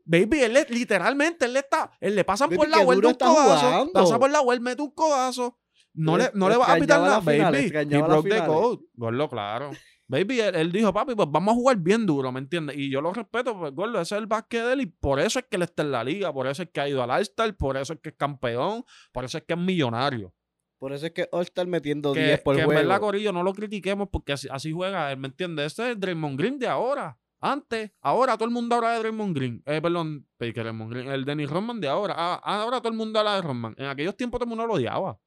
Baby, 0.05 0.41
él 0.41 0.67
literalmente, 0.71 1.45
él 1.45 1.53
le 1.53 1.61
está, 1.61 1.93
él 2.01 2.17
le 2.17 2.25
pasan 2.25 2.51
por 2.51 2.69
la 2.69 2.83
vuelta 2.83 3.09
un 3.09 3.15
codazo, 3.15 3.91
pasa 3.93 4.19
por 4.19 4.31
la 4.31 4.41
vuelta, 4.41 4.65
mete 4.65 4.83
un 4.83 4.91
codazo. 4.91 5.57
No 5.95 6.19
le, 6.19 6.31
no 6.35 6.49
le 6.49 6.57
va 6.57 6.73
a 6.73 6.77
pitar 6.77 7.01
nada, 7.01 7.21
baby. 7.21 7.71
He 7.73 8.03
broke 8.03 8.29
the 8.29 8.45
code. 8.45 8.83
Gordo, 8.95 9.29
claro. 9.29 9.71
Baby, 10.09 10.41
él, 10.41 10.73
dijo, 10.73 10.93
papi, 10.93 11.15
pues 11.15 11.29
vamos 11.31 11.53
a 11.53 11.55
jugar 11.55 11.77
bien 11.77 12.05
duro, 12.05 12.33
¿me 12.33 12.41
entiendes? 12.41 12.77
Y 12.77 12.91
yo 12.91 13.01
lo 13.01 13.13
respeto, 13.13 13.57
pues, 13.57 13.73
Gordo, 13.73 14.01
ese 14.01 14.17
es 14.17 14.21
el 14.21 14.27
básquet 14.27 14.65
de 14.65 14.73
él 14.73 14.81
y 14.81 14.87
por 14.87 15.21
eso 15.21 15.39
es 15.39 15.45
que 15.49 15.55
él 15.55 15.63
está 15.63 15.85
en 15.85 15.93
la 15.93 16.03
liga, 16.03 16.33
por 16.33 16.49
eso 16.49 16.65
es 16.65 16.71
que 16.71 16.81
ha 16.81 16.89
ido 16.89 17.01
al 17.01 17.13
All-Star, 17.13 17.57
por 17.57 17.77
eso 17.77 17.93
es 17.93 18.01
que 18.01 18.09
es 18.09 18.17
campeón, 18.17 18.85
por 19.13 19.25
eso 19.25 19.39
es 19.39 19.45
que 19.45 19.55
es 19.55 19.61
millonario. 19.61 20.35
Por 20.81 20.95
eso 20.95 21.05
es 21.05 21.13
que 21.13 21.29
All-Star 21.31 21.67
metiendo 21.67 22.15
10 22.15 22.41
por 22.41 22.57
que 22.57 22.63
juego. 22.63 22.71
Que 22.71 22.81
en 22.81 22.89
verdad, 22.89 23.01
Corillo, 23.01 23.33
no 23.33 23.43
lo 23.43 23.53
critiquemos 23.53 24.09
porque 24.09 24.33
así, 24.33 24.73
juega 24.73 25.13
él, 25.13 25.19
¿me 25.19 25.29
entiendes? 25.29 25.67
Este 25.67 25.83
es 25.83 25.89
el 25.91 26.01
Draymond 26.01 26.39
Green 26.39 26.59
de 26.59 26.67
ahora. 26.67 27.19
Antes, 27.39 27.93
ahora 28.01 28.39
todo 28.39 28.47
el 28.47 28.51
mundo 28.51 28.77
habla 28.77 28.93
de 28.93 29.01
Draymond 29.01 29.37
Green. 29.37 29.63
Eh, 29.67 29.83
perdón, 29.83 30.27
Draymond 30.39 30.91
Green, 30.91 31.09
el 31.09 31.27
Dennis 31.27 31.51
Rodman 31.51 31.83
de 31.83 31.89
ahora. 31.89 32.15
Ah, 32.17 32.41
ahora 32.43 32.79
todo 32.79 32.89
el 32.89 32.97
mundo 32.97 33.19
habla 33.19 33.37
de 33.37 33.43
Rodman. 33.43 33.75
En 33.77 33.87
aquellos 33.87 34.17
tiempos 34.17 34.39
todo 34.39 34.47
el 34.47 34.49
mundo 34.49 34.67
lo 34.67 34.73
odiaba. 34.75 35.21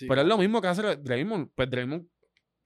Pero 0.00 0.20
es 0.20 0.26
lo 0.26 0.38
mismo 0.38 0.60
que 0.60 0.68
hace 0.68 0.96
Draymond. 0.96 1.52
Pues 1.54 1.70
Draymond 1.70 2.08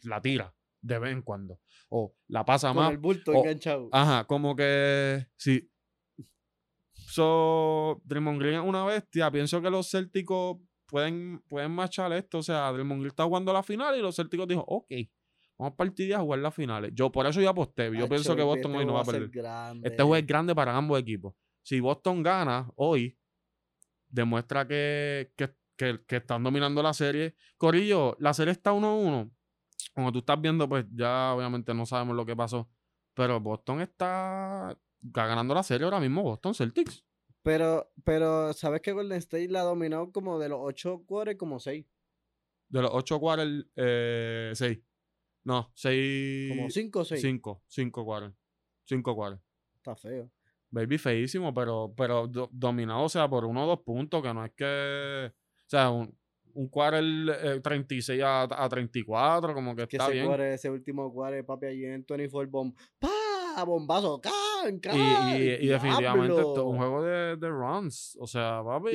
la 0.05 0.23
tira 0.23 0.55
de 0.81 0.99
vez 0.99 1.13
en 1.13 1.21
cuando. 1.21 1.61
O 1.91 2.15
la 2.29 2.43
pasa 2.47 2.69
Con 2.69 2.79
más. 2.79 2.91
el 2.91 2.99
bulto 2.99 3.35
enganchado. 3.35 3.91
Ajá, 3.93 4.25
como 4.25 4.57
que 4.57 5.27
sí. 5.37 5.71
So, 6.95 8.01
Draymond 8.05 8.41
Green 8.41 8.55
es 8.55 8.65
una 8.67 8.85
bestia. 8.87 9.31
Pienso 9.31 9.61
que 9.61 9.69
los 9.69 9.91
Célticos 9.91 10.57
pueden, 10.91 11.43
pueden 11.49 11.71
machar 11.71 12.13
esto. 12.13 12.39
O 12.39 12.43
sea, 12.43 12.71
Green 12.73 13.07
está 13.07 13.25
jugando 13.25 13.53
la 13.53 13.63
final 13.63 13.97
y 13.97 14.03
los 14.03 14.17
Celticos 14.17 14.49
dijo, 14.49 14.65
ok, 14.67 14.93
vamos 15.59 15.73
a 15.73 15.77
partir 15.77 16.15
a 16.15 16.21
jugar 16.21 16.41
las 16.41 16.55
finales. 16.55 16.91
Yo 16.95 17.11
por 17.11 17.27
eso 17.27 17.41
ya 17.41 17.51
aposté. 17.51 17.97
Yo 17.97 18.09
pienso 18.09 18.35
que 18.35 18.43
Boston 18.43 18.77
hoy 18.77 18.87
no 18.87 18.95
va 18.95 19.03
a 19.03 19.05
perder. 19.05 19.31
Este 19.83 20.03
juego 20.03 20.17
es 20.17 20.27
grande 20.27 20.55
para 20.55 20.77
ambos 20.77 20.99
equipos. 20.99 21.35
Si 21.63 21.81
Boston 21.81 22.23
gana 22.23 22.71
hoy, 22.77 23.17
demuestra 24.09 24.67
que, 24.67 25.33
que, 25.37 25.55
que, 25.77 26.17
están 26.17 26.43
dominando 26.43 26.83
la 26.83 26.93
serie. 26.93 27.37
Corillo, 27.57 28.17
la 28.19 28.35
serie 28.35 28.53
está 28.53 28.73
1-1. 28.73 29.31
Como 29.95 30.13
tú 30.13 30.21
estás 30.21 30.41
viendo, 30.41 30.69
pues 30.69 30.87
ya 30.93 31.35
obviamente 31.35 31.73
no 31.75 31.87
sabemos 31.87 32.17
lo 32.17 32.27
que 32.27 32.35
pasó. 32.35 32.69
Pero 33.15 33.41
Boston 33.41 33.81
está 33.81 34.77
ganando 35.01 35.55
la 35.55 35.63
serie 35.63 35.85
ahora 35.85 36.01
mismo, 36.01 36.23
Boston 36.23 36.55
Celtics. 36.55 37.05
Pero, 37.43 37.91
pero, 38.05 38.53
¿sabes 38.53 38.83
que 38.83 38.93
Golden 38.93 39.19
State 39.19 39.49
la 39.49 39.61
ha 39.61 39.65
dominado 39.65 40.13
como 40.13 40.39
de 40.39 40.49
los 40.49 40.59
ocho 40.61 41.03
cuadros 41.07 41.37
como 41.37 41.59
seis? 41.59 41.87
De 42.69 42.83
los 42.83 42.91
ocho 42.93 43.19
cuadros, 43.19 43.67
eh, 43.77 44.53
seis. 44.55 44.79
No, 45.45 45.71
seis. 45.75 46.51
Como 46.55 46.71
cinco 46.71 47.01
o 47.01 47.05
seis. 47.05 47.21
Cinco, 47.21 47.63
cinco 47.67 48.05
cuadros. 48.05 48.35
Cinco 48.85 49.15
cuadros. 49.15 49.41
Está 49.75 49.97
feo. 49.97 50.31
Baby 50.71 50.99
feísimo, 50.99 51.53
pero, 51.53 51.93
pero 51.97 52.29
dominado, 52.29 53.03
o 53.03 53.09
sea, 53.09 53.29
por 53.29 53.45
uno 53.45 53.65
o 53.65 53.67
dos 53.67 53.81
puntos, 53.81 54.23
que 54.23 54.35
no 54.35 54.45
es 54.45 54.53
que. 54.53 55.33
O 55.33 55.71
sea, 55.71 55.91
un, 55.91 56.17
un 56.55 56.69
quarter 56.69 57.03
eh, 57.03 57.61
36 57.61 58.23
a, 58.23 58.43
a, 58.43 58.69
34, 58.69 59.55
como 59.55 59.75
que, 59.75 59.83
está 59.83 60.05
ese 60.05 60.13
bien. 60.13 60.41
ese 60.41 60.71
último 60.71 61.13
quarter, 61.13 61.45
papi, 61.45 61.67
allí 61.67 61.85
en 61.87 62.05
24 62.07 62.51
bomb. 62.51 62.75
¡Pah! 62.99 63.65
Bombazo, 63.65 64.21
¡can! 64.63 64.81
¡can! 64.81 65.37
Y, 65.37 65.43
y, 65.43 65.49
y 65.53 65.67
definitivamente 65.69 66.37
esto 66.37 66.67
un 66.67 66.77
juego 66.77 67.03
de, 67.03 67.37
de, 67.37 67.49
runs. 67.49 68.17
O 68.21 68.27
sea, 68.27 68.63
papi. 68.65 68.91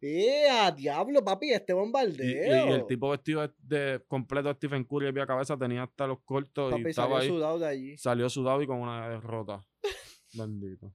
Y 0.00 0.26
¡Eh, 0.26 0.72
diablo, 0.76 1.24
papi! 1.24 1.52
Este 1.52 1.72
bombardeo. 1.72 2.68
Y, 2.68 2.72
el 2.72 2.86
tipo 2.86 3.10
vestido 3.10 3.52
de, 3.58 4.02
completo 4.08 4.48
de 4.48 4.54
Stephen 4.54 4.84
Curry 4.84 5.12
de 5.12 5.26
cabeza 5.26 5.56
tenía 5.56 5.84
hasta 5.84 6.06
los 6.06 6.20
cortos 6.24 6.72
papi, 6.72 6.82
y 6.84 6.90
estaba 6.90 7.20
salió 7.20 7.34
sudado 7.34 7.58
de 7.58 7.66
allí. 7.66 7.96
Salió 7.98 8.28
sudado 8.28 8.62
y 8.62 8.66
con 8.66 8.78
una 8.78 9.08
derrota. 9.08 9.64
Bendito. 10.34 10.92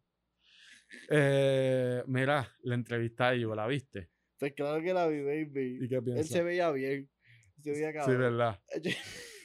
Eh, 1.10 2.04
mira, 2.08 2.48
la 2.64 2.76
entrevista 2.76 3.32
de 3.32 3.42
yo, 3.42 3.56
¿la 3.56 3.68
viste? 3.68 4.10
Pues 4.38 4.54
claro 4.54 4.82
que 4.82 4.94
la 4.94 5.08
vi, 5.08 5.22
baby. 5.22 5.80
¿Y 5.82 5.88
qué 5.88 6.02
piensas? 6.02 6.26
Él 6.26 6.32
se 6.32 6.44
veía 6.44 6.72
bien. 6.72 7.10
Se 7.64 7.72
veía 7.72 7.94
cabrón. 7.94 8.16
Sí, 8.16 8.20
verdad. 8.20 8.60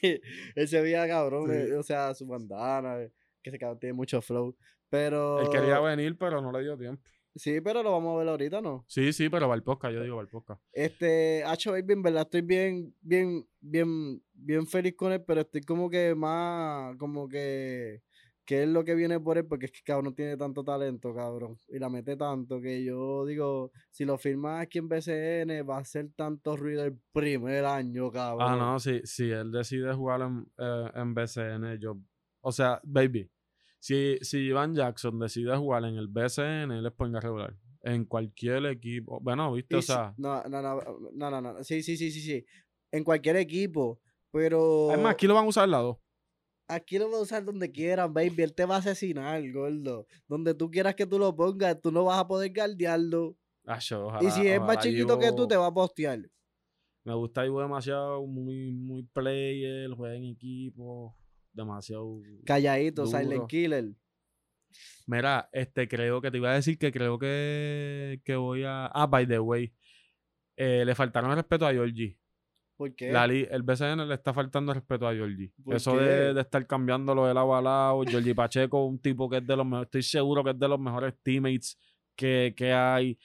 Él 0.55 0.67
se 0.67 0.81
veía 0.81 1.07
cabrón. 1.07 1.51
Eh, 1.53 1.73
o 1.73 1.83
sea, 1.83 2.13
su 2.13 2.25
bandana. 2.25 3.07
Que 3.51 3.57
se 3.57 3.75
tiene 3.77 3.93
mucho 3.93 4.21
flow. 4.21 4.55
Pero. 4.89 5.39
Él 5.41 5.49
quería 5.49 5.79
venir, 5.79 6.17
pero 6.17 6.41
no 6.41 6.51
le 6.51 6.61
dio 6.61 6.77
tiempo. 6.77 7.01
Sí, 7.35 7.61
pero 7.61 7.83
lo 7.83 7.91
vamos 7.91 8.15
a 8.15 8.19
ver 8.19 8.29
ahorita, 8.29 8.61
¿no? 8.61 8.83
Sí, 8.87 9.13
sí, 9.13 9.29
pero 9.29 9.47
va 9.47 9.53
el 9.53 9.61
podcast, 9.61 9.93
yo 9.93 10.01
digo 10.01 10.15
va 10.15 10.23
el 10.23 10.27
podcast. 10.27 10.59
Este, 10.71 11.43
Hacho 11.45 11.71
Baby, 11.71 11.93
en 11.93 12.01
verdad 12.01 12.23
estoy 12.23 12.41
bien, 12.41 12.95
bien, 12.99 13.47
bien, 13.59 14.23
bien 14.33 14.65
feliz 14.65 14.95
con 14.95 15.11
él, 15.11 15.23
pero 15.23 15.41
estoy 15.41 15.61
como 15.61 15.87
que 15.87 16.15
más, 16.15 16.95
como 16.97 17.29
que 17.29 18.01
¿Qué 18.47 18.63
es 18.63 18.69
lo 18.69 18.85
que 18.85 18.95
viene 18.95 19.19
por 19.19 19.37
él? 19.37 19.45
Porque 19.45 19.65
es 19.65 19.73
que 19.73 19.81
cabrón 19.83 20.15
tiene 20.15 20.37
tanto 20.37 20.63
talento, 20.63 21.13
cabrón. 21.13 21.59
Y 21.67 21.79
la 21.79 21.89
mete 21.89 22.15
tanto 22.15 22.61
que 22.61 22.81
yo 22.81 23.25
digo, 23.25 23.73
si 23.91 24.05
lo 24.05 24.17
firmas 24.17 24.61
aquí 24.61 24.77
en 24.77 24.87
BCN, 24.87 25.69
va 25.69 25.75
a 25.75 25.81
hacer 25.81 26.11
tanto 26.15 26.55
ruido 26.55 26.85
el 26.85 26.97
primer 27.11 27.65
año, 27.65 28.09
cabrón. 28.09 28.47
Ah, 28.49 28.55
no, 28.55 28.79
si, 28.79 29.01
si 29.03 29.29
él 29.29 29.51
decide 29.51 29.93
jugar 29.93 30.21
en, 30.21 30.49
eh, 30.57 30.91
en 30.95 31.13
BCN, 31.13 31.77
yo. 31.77 31.97
O 32.39 32.53
sea, 32.53 32.79
baby. 32.85 33.29
Si, 33.79 34.17
si 34.21 34.39
Ivan 34.39 34.75
Jackson 34.75 35.19
decide 35.19 35.55
jugar 35.55 35.85
en 35.85 35.95
el 35.95 36.07
BCN, 36.07 36.71
él 36.71 36.85
es 36.85 36.93
ponga 36.93 37.19
regular. 37.19 37.55
En 37.81 38.05
cualquier 38.05 38.65
equipo. 38.65 39.19
Bueno, 39.21 39.51
viste, 39.53 39.75
o 39.75 39.81
sea. 39.81 40.13
No, 40.17 40.43
no, 40.43 40.61
no, 40.61 40.81
no, 41.13 41.29
no, 41.29 41.41
no. 41.41 41.63
Sí, 41.63 41.83
sí, 41.83 41.95
sí, 41.95 42.11
sí, 42.11 42.21
sí. 42.21 42.45
En 42.91 43.03
cualquier 43.03 43.37
equipo. 43.37 44.01
Pero. 44.31 44.91
Es 44.91 44.99
más, 44.99 45.13
aquí 45.13 45.27
lo 45.27 45.35
van 45.35 45.45
a 45.45 45.49
usar 45.49 45.65
al 45.65 45.71
lado. 45.71 46.01
Aquí 46.67 46.99
lo 46.99 47.09
va 47.09 47.17
a 47.17 47.21
usar 47.21 47.45
donde 47.45 47.71
quieran, 47.71 48.13
baby. 48.13 48.43
Él 48.43 48.53
te 48.53 48.65
va 48.65 48.75
a 48.75 48.79
asesinar, 48.79 49.41
gordo. 49.51 50.05
Donde 50.27 50.53
tú 50.53 50.69
quieras 50.69 50.95
que 50.95 51.05
tú 51.05 51.17
lo 51.17 51.33
pongas, 51.33 51.79
tú 51.79 51.91
no 51.91 52.03
vas 52.03 52.19
a 52.19 52.27
poder 52.27 52.51
guardiarlo. 52.53 53.37
Ah, 53.65 53.79
y 54.21 54.31
si 54.31 54.47
es 54.47 54.61
más 54.61 54.79
chiquito 54.79 55.19
que 55.19 55.31
tú, 55.33 55.47
te 55.47 55.57
va 55.57 55.67
a 55.67 55.73
postear. 55.73 56.19
Me 57.03 57.13
gusta 57.13 57.45
Ivo 57.45 57.61
demasiado, 57.61 58.25
muy, 58.25 58.71
muy 58.71 59.03
player, 59.03 59.89
juega 59.91 60.15
en 60.15 60.25
equipo, 60.25 61.15
demasiado. 61.57 62.21
Calladito, 62.45 63.05
silent 63.05 63.47
killer. 63.47 63.91
Mira, 65.05 65.49
este, 65.51 65.87
creo 65.87 66.21
que 66.21 66.31
te 66.31 66.37
iba 66.37 66.51
a 66.51 66.55
decir 66.55 66.77
que 66.77 66.91
creo 66.91 67.17
que, 67.17 68.21
que 68.23 68.35
voy 68.35 68.63
a. 68.63 68.85
Ah, 68.87 69.07
by 69.07 69.27
the 69.27 69.39
way. 69.39 69.73
Eh, 70.55 70.83
le 70.85 70.95
faltaron 70.95 71.31
el 71.31 71.37
respeto 71.37 71.65
a 71.65 71.71
Georgie. 71.71 72.17
¿Por 72.75 72.93
qué? 72.93 73.09
el 73.09 73.63
BCN 73.63 74.07
le 74.07 74.13
está 74.13 74.33
faltando 74.33 74.71
respeto 74.71 75.07
a 75.07 75.13
Georgie. 75.13 75.51
Eso 75.65 75.97
de, 75.97 76.33
de, 76.33 76.41
estar 76.41 76.65
cambiándolo 76.67 77.25
de 77.25 77.33
lado 77.33 77.55
a 77.55 77.61
lado. 77.61 78.03
Georgie 78.03 78.35
Pacheco, 78.35 78.85
un 78.85 78.99
tipo 78.99 79.27
que 79.29 79.37
es 79.37 79.47
de 79.47 79.55
los 79.55 79.65
mejores, 79.65 79.87
estoy 79.87 80.03
seguro 80.03 80.43
que 80.43 80.51
es 80.51 80.59
de 80.59 80.67
los 80.67 80.79
mejores 80.79 81.15
teammates 81.23 81.77
que, 82.15 82.53
que 82.55 82.71
hay. 82.71 83.17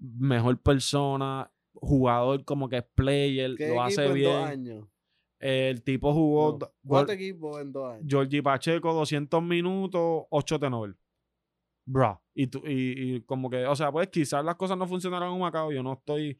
Mejor 0.00 0.58
persona, 0.62 1.50
jugador 1.74 2.44
como 2.44 2.68
que 2.68 2.78
es 2.78 2.84
player, 2.94 3.50
lo 3.58 3.82
hace 3.82 4.10
bien. 4.12 4.30
En 4.30 4.40
dos 4.40 4.50
años? 4.50 4.88
El 5.38 5.82
tipo 5.82 6.12
jugó. 6.12 6.58
¿Cuántos 6.86 7.14
equipos 7.14 7.60
en 7.60 7.72
dos 7.72 7.92
años? 7.92 8.04
Georgie 8.08 8.42
Pacheco, 8.42 8.92
200 8.92 9.42
minutos, 9.42 10.24
8 10.30 10.58
tenor. 10.58 10.96
Bro. 11.86 12.20
Y, 12.34 12.48
tú, 12.48 12.62
y, 12.66 13.16
y, 13.16 13.20
como 13.22 13.48
que, 13.48 13.64
o 13.66 13.74
sea, 13.74 13.90
pues 13.90 14.08
quizás 14.08 14.44
las 14.44 14.56
cosas 14.56 14.76
no 14.76 14.86
funcionaron 14.86 15.32
en 15.32 15.40
Macao, 15.40 15.72
yo 15.72 15.82
no 15.82 15.94
estoy. 15.94 16.38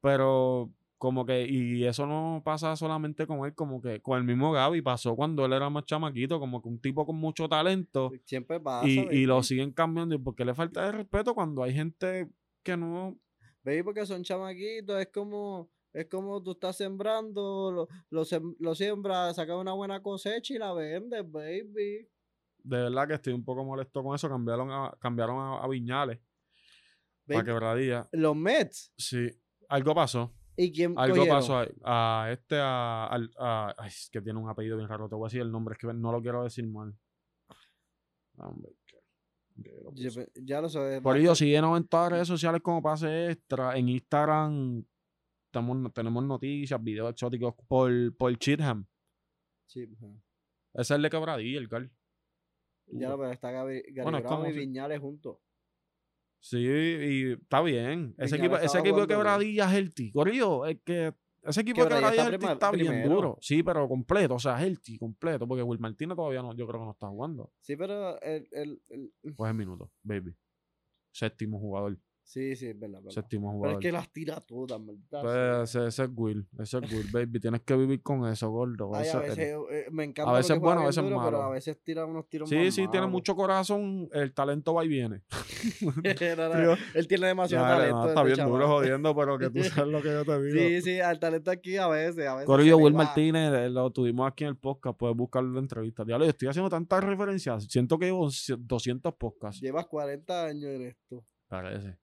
Pero 0.00 0.72
como 0.98 1.24
que, 1.26 1.46
y 1.46 1.84
eso 1.84 2.06
no 2.06 2.42
pasa 2.44 2.74
solamente 2.74 3.26
con 3.26 3.44
él, 3.44 3.54
como 3.54 3.80
que 3.80 4.00
con 4.00 4.18
el 4.18 4.24
mismo 4.24 4.50
Gaby 4.52 4.82
pasó 4.82 5.14
cuando 5.14 5.44
él 5.44 5.52
era 5.52 5.70
más 5.70 5.84
chamaquito, 5.84 6.40
como 6.40 6.62
que 6.62 6.68
un 6.68 6.80
tipo 6.80 7.06
con 7.06 7.16
mucho 7.16 7.48
talento. 7.48 8.10
Siempre 8.24 8.60
pasa. 8.60 8.88
Y, 8.88 8.98
y 9.10 9.26
lo 9.26 9.42
siguen 9.42 9.72
cambiando. 9.72 10.14
¿Y 10.14 10.18
por 10.18 10.34
qué 10.34 10.44
le 10.44 10.54
falta 10.54 10.86
de 10.86 10.92
respeto 10.92 11.34
cuando 11.34 11.62
hay 11.62 11.72
gente 11.72 12.28
que 12.62 12.76
no. 12.76 13.18
Baby, 13.62 13.82
porque 13.82 14.06
son 14.06 14.22
chamaquitos, 14.22 15.00
es 15.00 15.08
como. 15.08 15.70
Es 15.92 16.06
como 16.06 16.42
tú 16.42 16.52
estás 16.52 16.76
sembrando, 16.76 17.88
lo, 18.10 18.24
lo, 18.58 18.74
siembras, 18.74 19.36
sacas 19.36 19.56
una 19.56 19.72
buena 19.72 20.02
cosecha 20.02 20.54
y 20.54 20.58
la 20.58 20.72
vendes, 20.72 21.30
baby. 21.30 22.08
De 22.62 22.82
verdad 22.82 23.08
que 23.08 23.14
estoy 23.14 23.32
un 23.32 23.44
poco 23.44 23.64
molesto 23.64 24.02
con 24.02 24.14
eso. 24.14 24.28
Cambiaron 24.28 24.70
a, 24.70 24.96
cambiaron 25.00 25.62
a, 25.62 25.66
Viñales. 25.66 26.20
Para 27.26 27.44
quebradilla. 27.44 28.08
¿Los 28.12 28.36
Mets? 28.36 28.92
Sí. 28.96 29.30
Algo 29.68 29.94
pasó. 29.94 30.34
¿Y 30.56 30.72
quién 30.72 30.94
Algo 30.98 31.26
pasó 31.26 31.64
a, 31.84 32.30
este, 32.32 32.56
a, 32.58 33.14
a, 33.38 33.74
Ay, 33.78 33.88
es 33.88 34.10
que 34.10 34.20
tiene 34.20 34.38
un 34.38 34.48
apellido 34.48 34.76
bien 34.76 34.88
raro. 34.88 35.08
Te 35.08 35.14
voy 35.14 35.26
a 35.26 35.28
decir 35.28 35.40
el 35.40 35.52
nombre, 35.52 35.74
es 35.74 35.78
que 35.78 35.86
no 35.92 36.12
lo 36.12 36.20
quiero 36.20 36.42
decir 36.42 36.66
mal. 36.66 36.94
Hombre, 38.36 38.72
ya 40.34 40.60
lo 40.60 40.68
sabes. 40.68 41.00
Por 41.00 41.16
ello, 41.16 41.34
síguenos 41.34 41.76
en 41.76 41.86
todas 41.86 42.04
las 42.04 42.12
redes 42.12 42.28
sociales 42.28 42.60
como 42.62 42.82
pase 42.82 43.30
extra. 43.30 43.76
En 43.76 43.88
Instagram 43.88 44.84
tenemos 45.50 46.24
noticias, 46.24 46.82
videos 46.82 47.10
exóticos 47.10 47.54
por, 47.66 47.90
por 48.16 48.36
Chitham. 48.38 48.86
Chitham. 49.66 50.20
Ese 50.74 50.82
es 50.82 50.90
el 50.90 51.02
de 51.02 51.10
Quebradilla, 51.10 51.58
el 51.58 51.68
Cal. 51.68 51.90
Ya 52.92 53.16
pero 53.16 53.30
está 53.30 53.50
Gary, 53.50 53.82
y 53.86 54.52
Viñales 54.52 55.00
juntos. 55.00 55.38
Sí, 56.40 56.58
y 56.58 57.32
está 57.32 57.60
bien. 57.62 58.14
Ese 58.16 58.36
equipo, 58.36 58.56
ese 58.56 58.78
equipo 58.78 59.00
de 59.00 59.06
quebradilla 59.08 59.66
es 59.66 59.72
healthy. 59.72 60.12
Corillo, 60.12 60.66
es 60.66 60.78
que 60.84 61.12
ese 61.42 61.60
equipo 61.62 61.82
de 61.82 61.88
quebradilla 61.88 62.30
está, 62.30 62.52
está 62.52 62.70
bien 62.70 63.02
duro. 63.08 63.38
Sí, 63.40 63.62
pero 63.62 63.88
completo, 63.88 64.36
o 64.36 64.38
sea, 64.38 64.56
healthy, 64.62 64.98
completo. 64.98 65.46
Porque 65.48 65.62
Will 65.62 65.80
Martínez 65.80 66.16
todavía 66.16 66.42
no, 66.42 66.54
yo 66.54 66.66
creo 66.66 66.80
que 66.80 66.86
no 66.86 66.92
está 66.92 67.08
jugando. 67.08 67.52
Sí, 67.60 67.76
pero 67.76 68.20
el. 68.22 68.48
el, 68.52 68.82
el... 68.88 69.34
Pues 69.34 69.50
el 69.50 69.56
minuto, 69.56 69.90
baby. 70.02 70.34
Séptimo 71.10 71.58
jugador. 71.58 71.98
Sí, 72.28 72.54
sí, 72.56 72.66
es 72.66 72.78
verdad. 72.78 73.00
Séptimo 73.08 73.50
jugador. 73.52 73.78
Pero 73.78 73.78
es 73.78 73.82
que 73.82 73.90
las 73.90 74.12
tira 74.12 74.38
todas, 74.38 74.78
¿verdad? 74.84 75.22
Pues 75.22 75.74
ese, 75.74 76.04
es 76.04 76.10
Will, 76.14 76.46
ese 76.58 76.76
es 76.76 76.92
Will, 76.92 77.06
baby. 77.10 77.40
Tienes 77.40 77.62
que 77.62 77.74
vivir 77.74 78.02
con 78.02 78.26
eso, 78.26 78.50
gordo. 78.50 78.94
Ay, 78.94 79.08
a 79.08 79.18
veces 79.20 79.56
eh, 79.70 79.86
me 79.90 80.04
encanta. 80.04 80.30
A 80.30 80.34
veces 80.34 80.56
es 80.56 80.60
bueno, 80.60 80.82
a 80.82 80.86
veces 80.88 81.02
es 81.02 81.10
malo. 81.10 81.24
Pero 81.24 81.42
a 81.42 81.48
veces 81.48 81.78
tira 81.82 82.04
unos 82.04 82.28
tiros 82.28 82.50
Sí, 82.50 82.70
sí, 82.70 82.86
tiene 82.88 83.06
mucho 83.06 83.34
corazón. 83.34 84.10
El 84.12 84.34
talento 84.34 84.74
va 84.74 84.84
y 84.84 84.88
viene. 84.88 85.22
él 86.94 87.08
tiene 87.08 87.28
demasiado 87.28 87.64
talento. 87.64 88.08
está 88.08 88.22
bien 88.22 88.46
duro 88.46 88.68
jodiendo, 88.68 89.16
pero 89.16 89.38
que 89.38 89.48
tú 89.48 89.64
sabes 89.64 89.90
lo 89.90 90.02
que 90.02 90.08
yo 90.08 90.24
te 90.26 90.42
digo. 90.42 90.58
Sí, 90.58 90.82
sí, 90.82 90.98
el 90.98 91.18
talento 91.18 91.50
aquí 91.50 91.78
a 91.78 91.88
veces. 91.88 92.26
A 92.26 92.34
veces 92.34 92.46
Corillo, 92.46 92.76
Will 92.76 92.92
Martínez, 92.92 93.70
lo 93.70 93.90
tuvimos 93.90 94.30
aquí 94.30 94.44
en 94.44 94.50
el 94.50 94.58
podcast. 94.58 94.98
Puedes 94.98 95.16
buscarlo 95.16 95.48
en 95.48 95.54
la 95.54 95.60
entrevista. 95.60 96.04
Diablo, 96.04 96.26
yo 96.26 96.30
estoy 96.32 96.48
haciendo 96.48 96.68
tantas 96.68 97.02
referencias. 97.02 97.64
Siento 97.70 97.98
que 97.98 98.04
llevo 98.04 98.28
200 98.58 99.14
podcasts. 99.14 99.62
Llevas 99.62 99.86
40 99.86 100.44
años 100.44 100.64
en 100.64 100.82
esto. 100.82 101.24
Parece. 101.48 101.96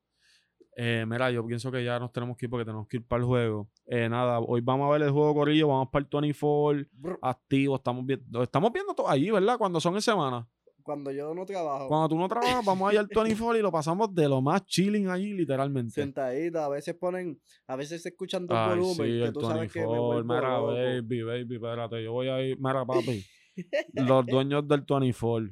Eh, 0.78 1.06
mira, 1.08 1.32
yo 1.32 1.46
pienso 1.46 1.72
que 1.72 1.84
ya 1.84 1.98
nos 2.00 2.12
tenemos 2.12 2.36
que 2.36 2.48
ir 2.48 2.50
porque 2.50 2.66
tenemos 2.66 2.88
que 2.88 2.98
ir 2.98 3.06
para 3.06 3.22
el 3.22 3.26
juego. 3.26 3.70
Eh, 3.86 4.10
nada, 4.10 4.40
hoy 4.40 4.60
vamos 4.62 4.90
a 4.90 4.92
ver 4.92 5.04
el 5.04 5.12
juego 5.12 5.34
Corillo, 5.34 5.70
vamos 5.70 5.88
para 5.90 6.04
el 6.04 6.10
24, 6.12 7.18
activo, 7.22 7.78
estamos 7.78 8.06
viendo, 8.06 8.44
estamos 8.44 8.74
viendo 8.74 8.94
todo 8.94 9.08
allí, 9.08 9.32
¿verdad? 9.32 9.58
Cuando 9.58 9.80
son 9.80 9.96
en 9.96 10.02
semana. 10.02 10.46
Cuando 10.84 11.12
yo 11.12 11.34
no 11.34 11.46
trabajo. 11.46 11.88
Cuando 11.88 12.10
tú 12.10 12.18
no 12.18 12.28
trabajas, 12.28 12.64
vamos 12.64 12.92
allá 12.92 13.00
al 13.00 13.08
24 13.08 13.58
y 13.58 13.62
lo 13.62 13.72
pasamos 13.72 14.14
de 14.14 14.30
lo 14.30 14.42
más 14.42 14.66
chilling 14.66 15.08
allí, 15.08 15.34
literalmente. 15.34 15.94
Sentadita, 15.94 16.66
a 16.66 16.70
veces 16.70 16.94
ponen, 16.94 17.40
a 17.68 17.76
veces 17.76 18.04
se 18.04 18.10
escuchan 18.10 18.46
dos 18.46 18.70
volumen. 18.70 18.96
Sí, 18.96 19.26
que 19.26 19.32
tú 19.32 19.42
sabes 19.42 19.72
que 19.72 19.80
me 19.80 20.24
mira, 20.24 20.60
baby, 20.60 21.24
baby, 21.24 21.56
espérate, 21.56 22.04
yo 22.04 22.12
voy 22.12 22.28
a 22.28 22.42
ir, 22.42 22.58
mira, 22.60 22.86
papi. 22.86 23.26
los 23.94 24.26
dueños 24.26 24.68
del 24.68 24.82
24 24.82 25.48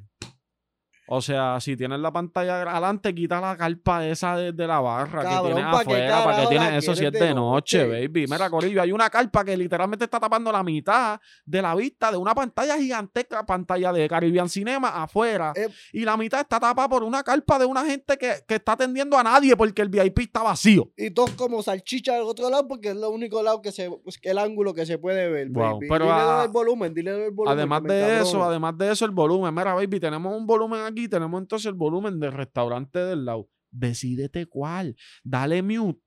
O 1.06 1.20
sea, 1.20 1.60
si 1.60 1.76
tienes 1.76 1.98
la 2.00 2.12
pantalla 2.12 2.62
adelante, 2.62 3.14
quita 3.14 3.40
la 3.40 3.56
carpa 3.56 4.06
esa 4.06 4.36
de, 4.36 4.66
la 4.66 4.80
barra 4.80 5.22
que 5.22 5.46
tienes 5.46 5.64
afuera. 5.64 6.24
¿Para 6.24 6.42
que 6.42 6.46
tienes 6.48 6.72
eso 6.82 6.94
si 6.94 7.04
es 7.04 7.12
de 7.12 7.34
noche, 7.34 7.86
baby? 7.86 8.26
Mira, 8.26 8.48
Corillo, 8.48 8.80
hay 8.80 8.90
una 8.90 9.10
carpa 9.10 9.44
que 9.44 9.56
literalmente 9.56 10.04
está 10.04 10.18
tapando 10.18 10.50
la 10.50 10.62
mitad 10.62 11.20
de 11.44 11.60
la 11.60 11.74
vista 11.74 12.10
de 12.10 12.16
una 12.16 12.34
pantalla 12.34 12.78
gigantesca, 12.78 13.44
pantalla 13.44 13.92
de 13.92 14.08
Caribbean 14.08 14.48
Cinema 14.48 15.02
afuera. 15.02 15.52
Eh, 15.56 15.68
y 15.92 16.04
la 16.04 16.16
mitad 16.16 16.40
está 16.40 16.58
tapada 16.58 16.88
por 16.88 17.02
una 17.02 17.22
carpa 17.22 17.58
de 17.58 17.66
una 17.66 17.84
gente 17.84 18.16
que, 18.16 18.42
está 18.54 18.72
atendiendo 18.72 19.18
a 19.18 19.22
nadie 19.22 19.56
porque 19.56 19.82
el 19.82 19.88
VIP 19.88 20.20
está 20.20 20.42
vacío. 20.42 20.90
Y 20.96 21.10
todos 21.10 21.30
como 21.32 21.62
salchicha 21.62 22.14
al 22.14 22.22
otro 22.22 22.48
lado 22.48 22.66
porque 22.66 22.90
es 22.90 22.96
lo 22.96 23.10
único 23.10 23.42
lado 23.42 23.60
que 23.60 23.72
se, 23.72 23.90
pues, 23.90 24.18
el 24.22 24.38
ángulo 24.38 24.72
que 24.72 24.86
se 24.86 24.96
puede 24.96 25.28
ver, 25.28 25.50
baby. 25.50 25.86
Pero 25.88 26.04
dile 26.06 26.44
el 26.44 26.50
volumen, 26.50 26.94
dile 26.94 27.26
el 27.26 27.30
volumen. 27.30 27.58
Además 27.58 27.82
de 27.82 28.20
eso, 28.20 28.42
además 28.42 28.78
de 28.78 28.92
eso, 28.92 29.04
el 29.04 29.10
volumen. 29.10 29.54
Mira, 29.54 29.74
baby, 29.74 30.00
tenemos 30.00 30.34
un 30.34 30.46
volumen 30.46 30.80
aquí 30.80 30.93
aquí 30.94 31.08
tenemos 31.08 31.40
entonces 31.40 31.66
el 31.66 31.74
volumen 31.74 32.18
del 32.20 32.32
restaurante 32.32 32.98
del 32.98 33.24
lado. 33.24 33.48
Decídete 33.70 34.46
cuál. 34.46 34.96
Dale 35.22 35.62
mute. 35.62 36.00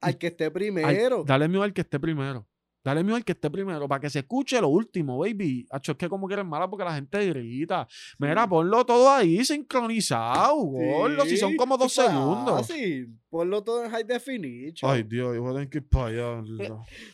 Al 0.00 0.18
que 0.18 0.28
esté 0.28 0.50
primero. 0.50 1.24
dale 1.24 1.48
mute 1.48 1.64
al 1.64 1.72
que 1.72 1.82
esté 1.82 2.00
primero. 2.00 2.48
Dale 2.84 3.04
mío 3.04 3.14
al 3.14 3.24
que 3.24 3.32
esté 3.32 3.48
primero 3.50 3.86
para 3.86 4.00
que 4.00 4.10
se 4.10 4.20
escuche 4.20 4.60
lo 4.60 4.68
último, 4.68 5.18
baby. 5.18 5.66
Hacho, 5.70 5.92
es 5.92 5.98
que 5.98 6.08
como 6.08 6.26
quieres 6.26 6.44
mala 6.44 6.68
porque 6.68 6.84
la 6.84 6.94
gente 6.94 7.24
grita. 7.26 7.86
Mira, 8.18 8.48
ponlo 8.48 8.84
todo 8.84 9.10
ahí 9.10 9.44
sincronizado, 9.44 10.56
gordo. 10.56 11.24
Si 11.24 11.36
son 11.36 11.56
como 11.56 11.76
dos 11.76 11.92
segundos. 11.92 12.66
Sí, 12.66 13.06
ponlo 13.30 13.62
todo 13.62 13.84
en 13.84 13.90
high 13.90 14.04
definition. 14.04 14.90
Ay, 14.90 15.04
Dios, 15.04 15.34
yo 15.34 15.42
voy 15.42 15.50
a 15.50 15.54
tener 15.54 15.70
que 15.70 15.78
ir 15.78 15.88
para 15.88 16.06
allá. 16.06 16.42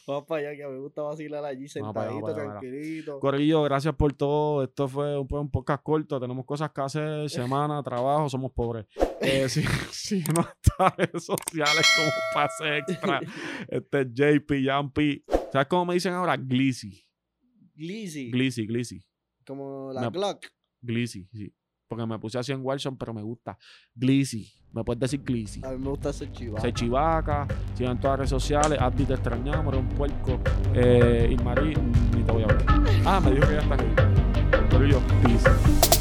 Vamos 0.07 0.25
para 0.27 0.49
allá, 0.49 0.57
que 0.57 0.67
me 0.67 0.79
gusta 0.79 1.03
vacilar 1.03 1.45
allí 1.45 1.69
sentadito, 1.69 2.35
tranquilito. 2.35 3.21
Corillo, 3.21 3.63
gracias 3.65 3.95
por 3.95 4.13
todo. 4.15 4.63
Esto 4.65 4.89
fue 4.89 5.19
un, 5.19 5.29
un 5.31 5.51
podcast 5.51 5.83
corto. 5.83 6.19
Tenemos 6.19 6.47
cosas 6.47 6.71
que 6.71 6.81
hacer, 6.81 7.31
semana, 7.31 7.83
trabajo, 7.83 8.29
somos 8.29 8.53
pobres. 8.53 8.87
Eh, 9.21 9.49
sí, 9.91 10.25
no 10.35 10.41
está 10.41 10.95
redes 10.97 11.25
sociales 11.25 11.87
como 11.97 12.11
pase 12.33 12.79
extra. 12.79 13.21
Este 13.69 14.01
es 14.01 14.07
JP, 14.15 14.53
Jumpy. 14.67 15.25
¿Sabes 15.51 15.67
cómo 15.69 15.87
me 15.87 15.95
dicen 15.95 16.13
ahora? 16.13 16.37
Glizzy. 16.37 17.05
Glizzy. 17.75 18.31
Glizzy, 18.31 18.67
Glizzy. 18.67 19.05
Como 19.47 19.93
la 19.93 20.11
Glock. 20.11 20.47
Glizzy, 20.83 21.27
sí. 21.33 21.55
Porque 21.87 22.05
me 22.05 22.19
puse 22.19 22.39
así 22.39 22.53
en 22.53 22.61
Wilson, 22.63 22.99
pero 22.99 23.15
me 23.15 23.23
gusta. 23.23 23.59
Glizzy. 23.95 24.53
Me 24.73 24.85
puedes 24.85 25.01
decir 25.01 25.23
Glizzy. 25.23 25.63
A 25.65 25.71
mí 25.71 25.79
me 25.79 25.89
gusta 25.89 26.13
ser 26.13 26.31
chivaca. 26.33 26.61
Ser 26.61 26.75
chivaca. 26.75 27.49
Sigan 27.75 27.99
todas 27.99 28.19
las 28.19 28.31
redes 28.31 28.43
sociales. 28.43 28.79
Abdi 28.79 29.05
te 29.07 29.15
extrañamos, 29.15 29.73
eres 29.73 29.89
un 29.89 29.97
puerco. 29.97 30.39
Eh, 30.75 31.29
y 31.31 31.43
Marí, 31.43 31.75
ni 32.15 32.23
te 32.23 32.33
voy 32.33 32.43
a 32.43 32.47
hablar. 32.47 32.65
Ah, 33.07 33.21
me 33.21 33.31
dijo 33.31 33.47
que 33.47 33.55
ya 33.55 33.61
está 33.61 33.75
aquí. 33.75 33.87
Pero 34.69 34.87
yo, 34.87 35.01
Glizzy. 35.23 35.98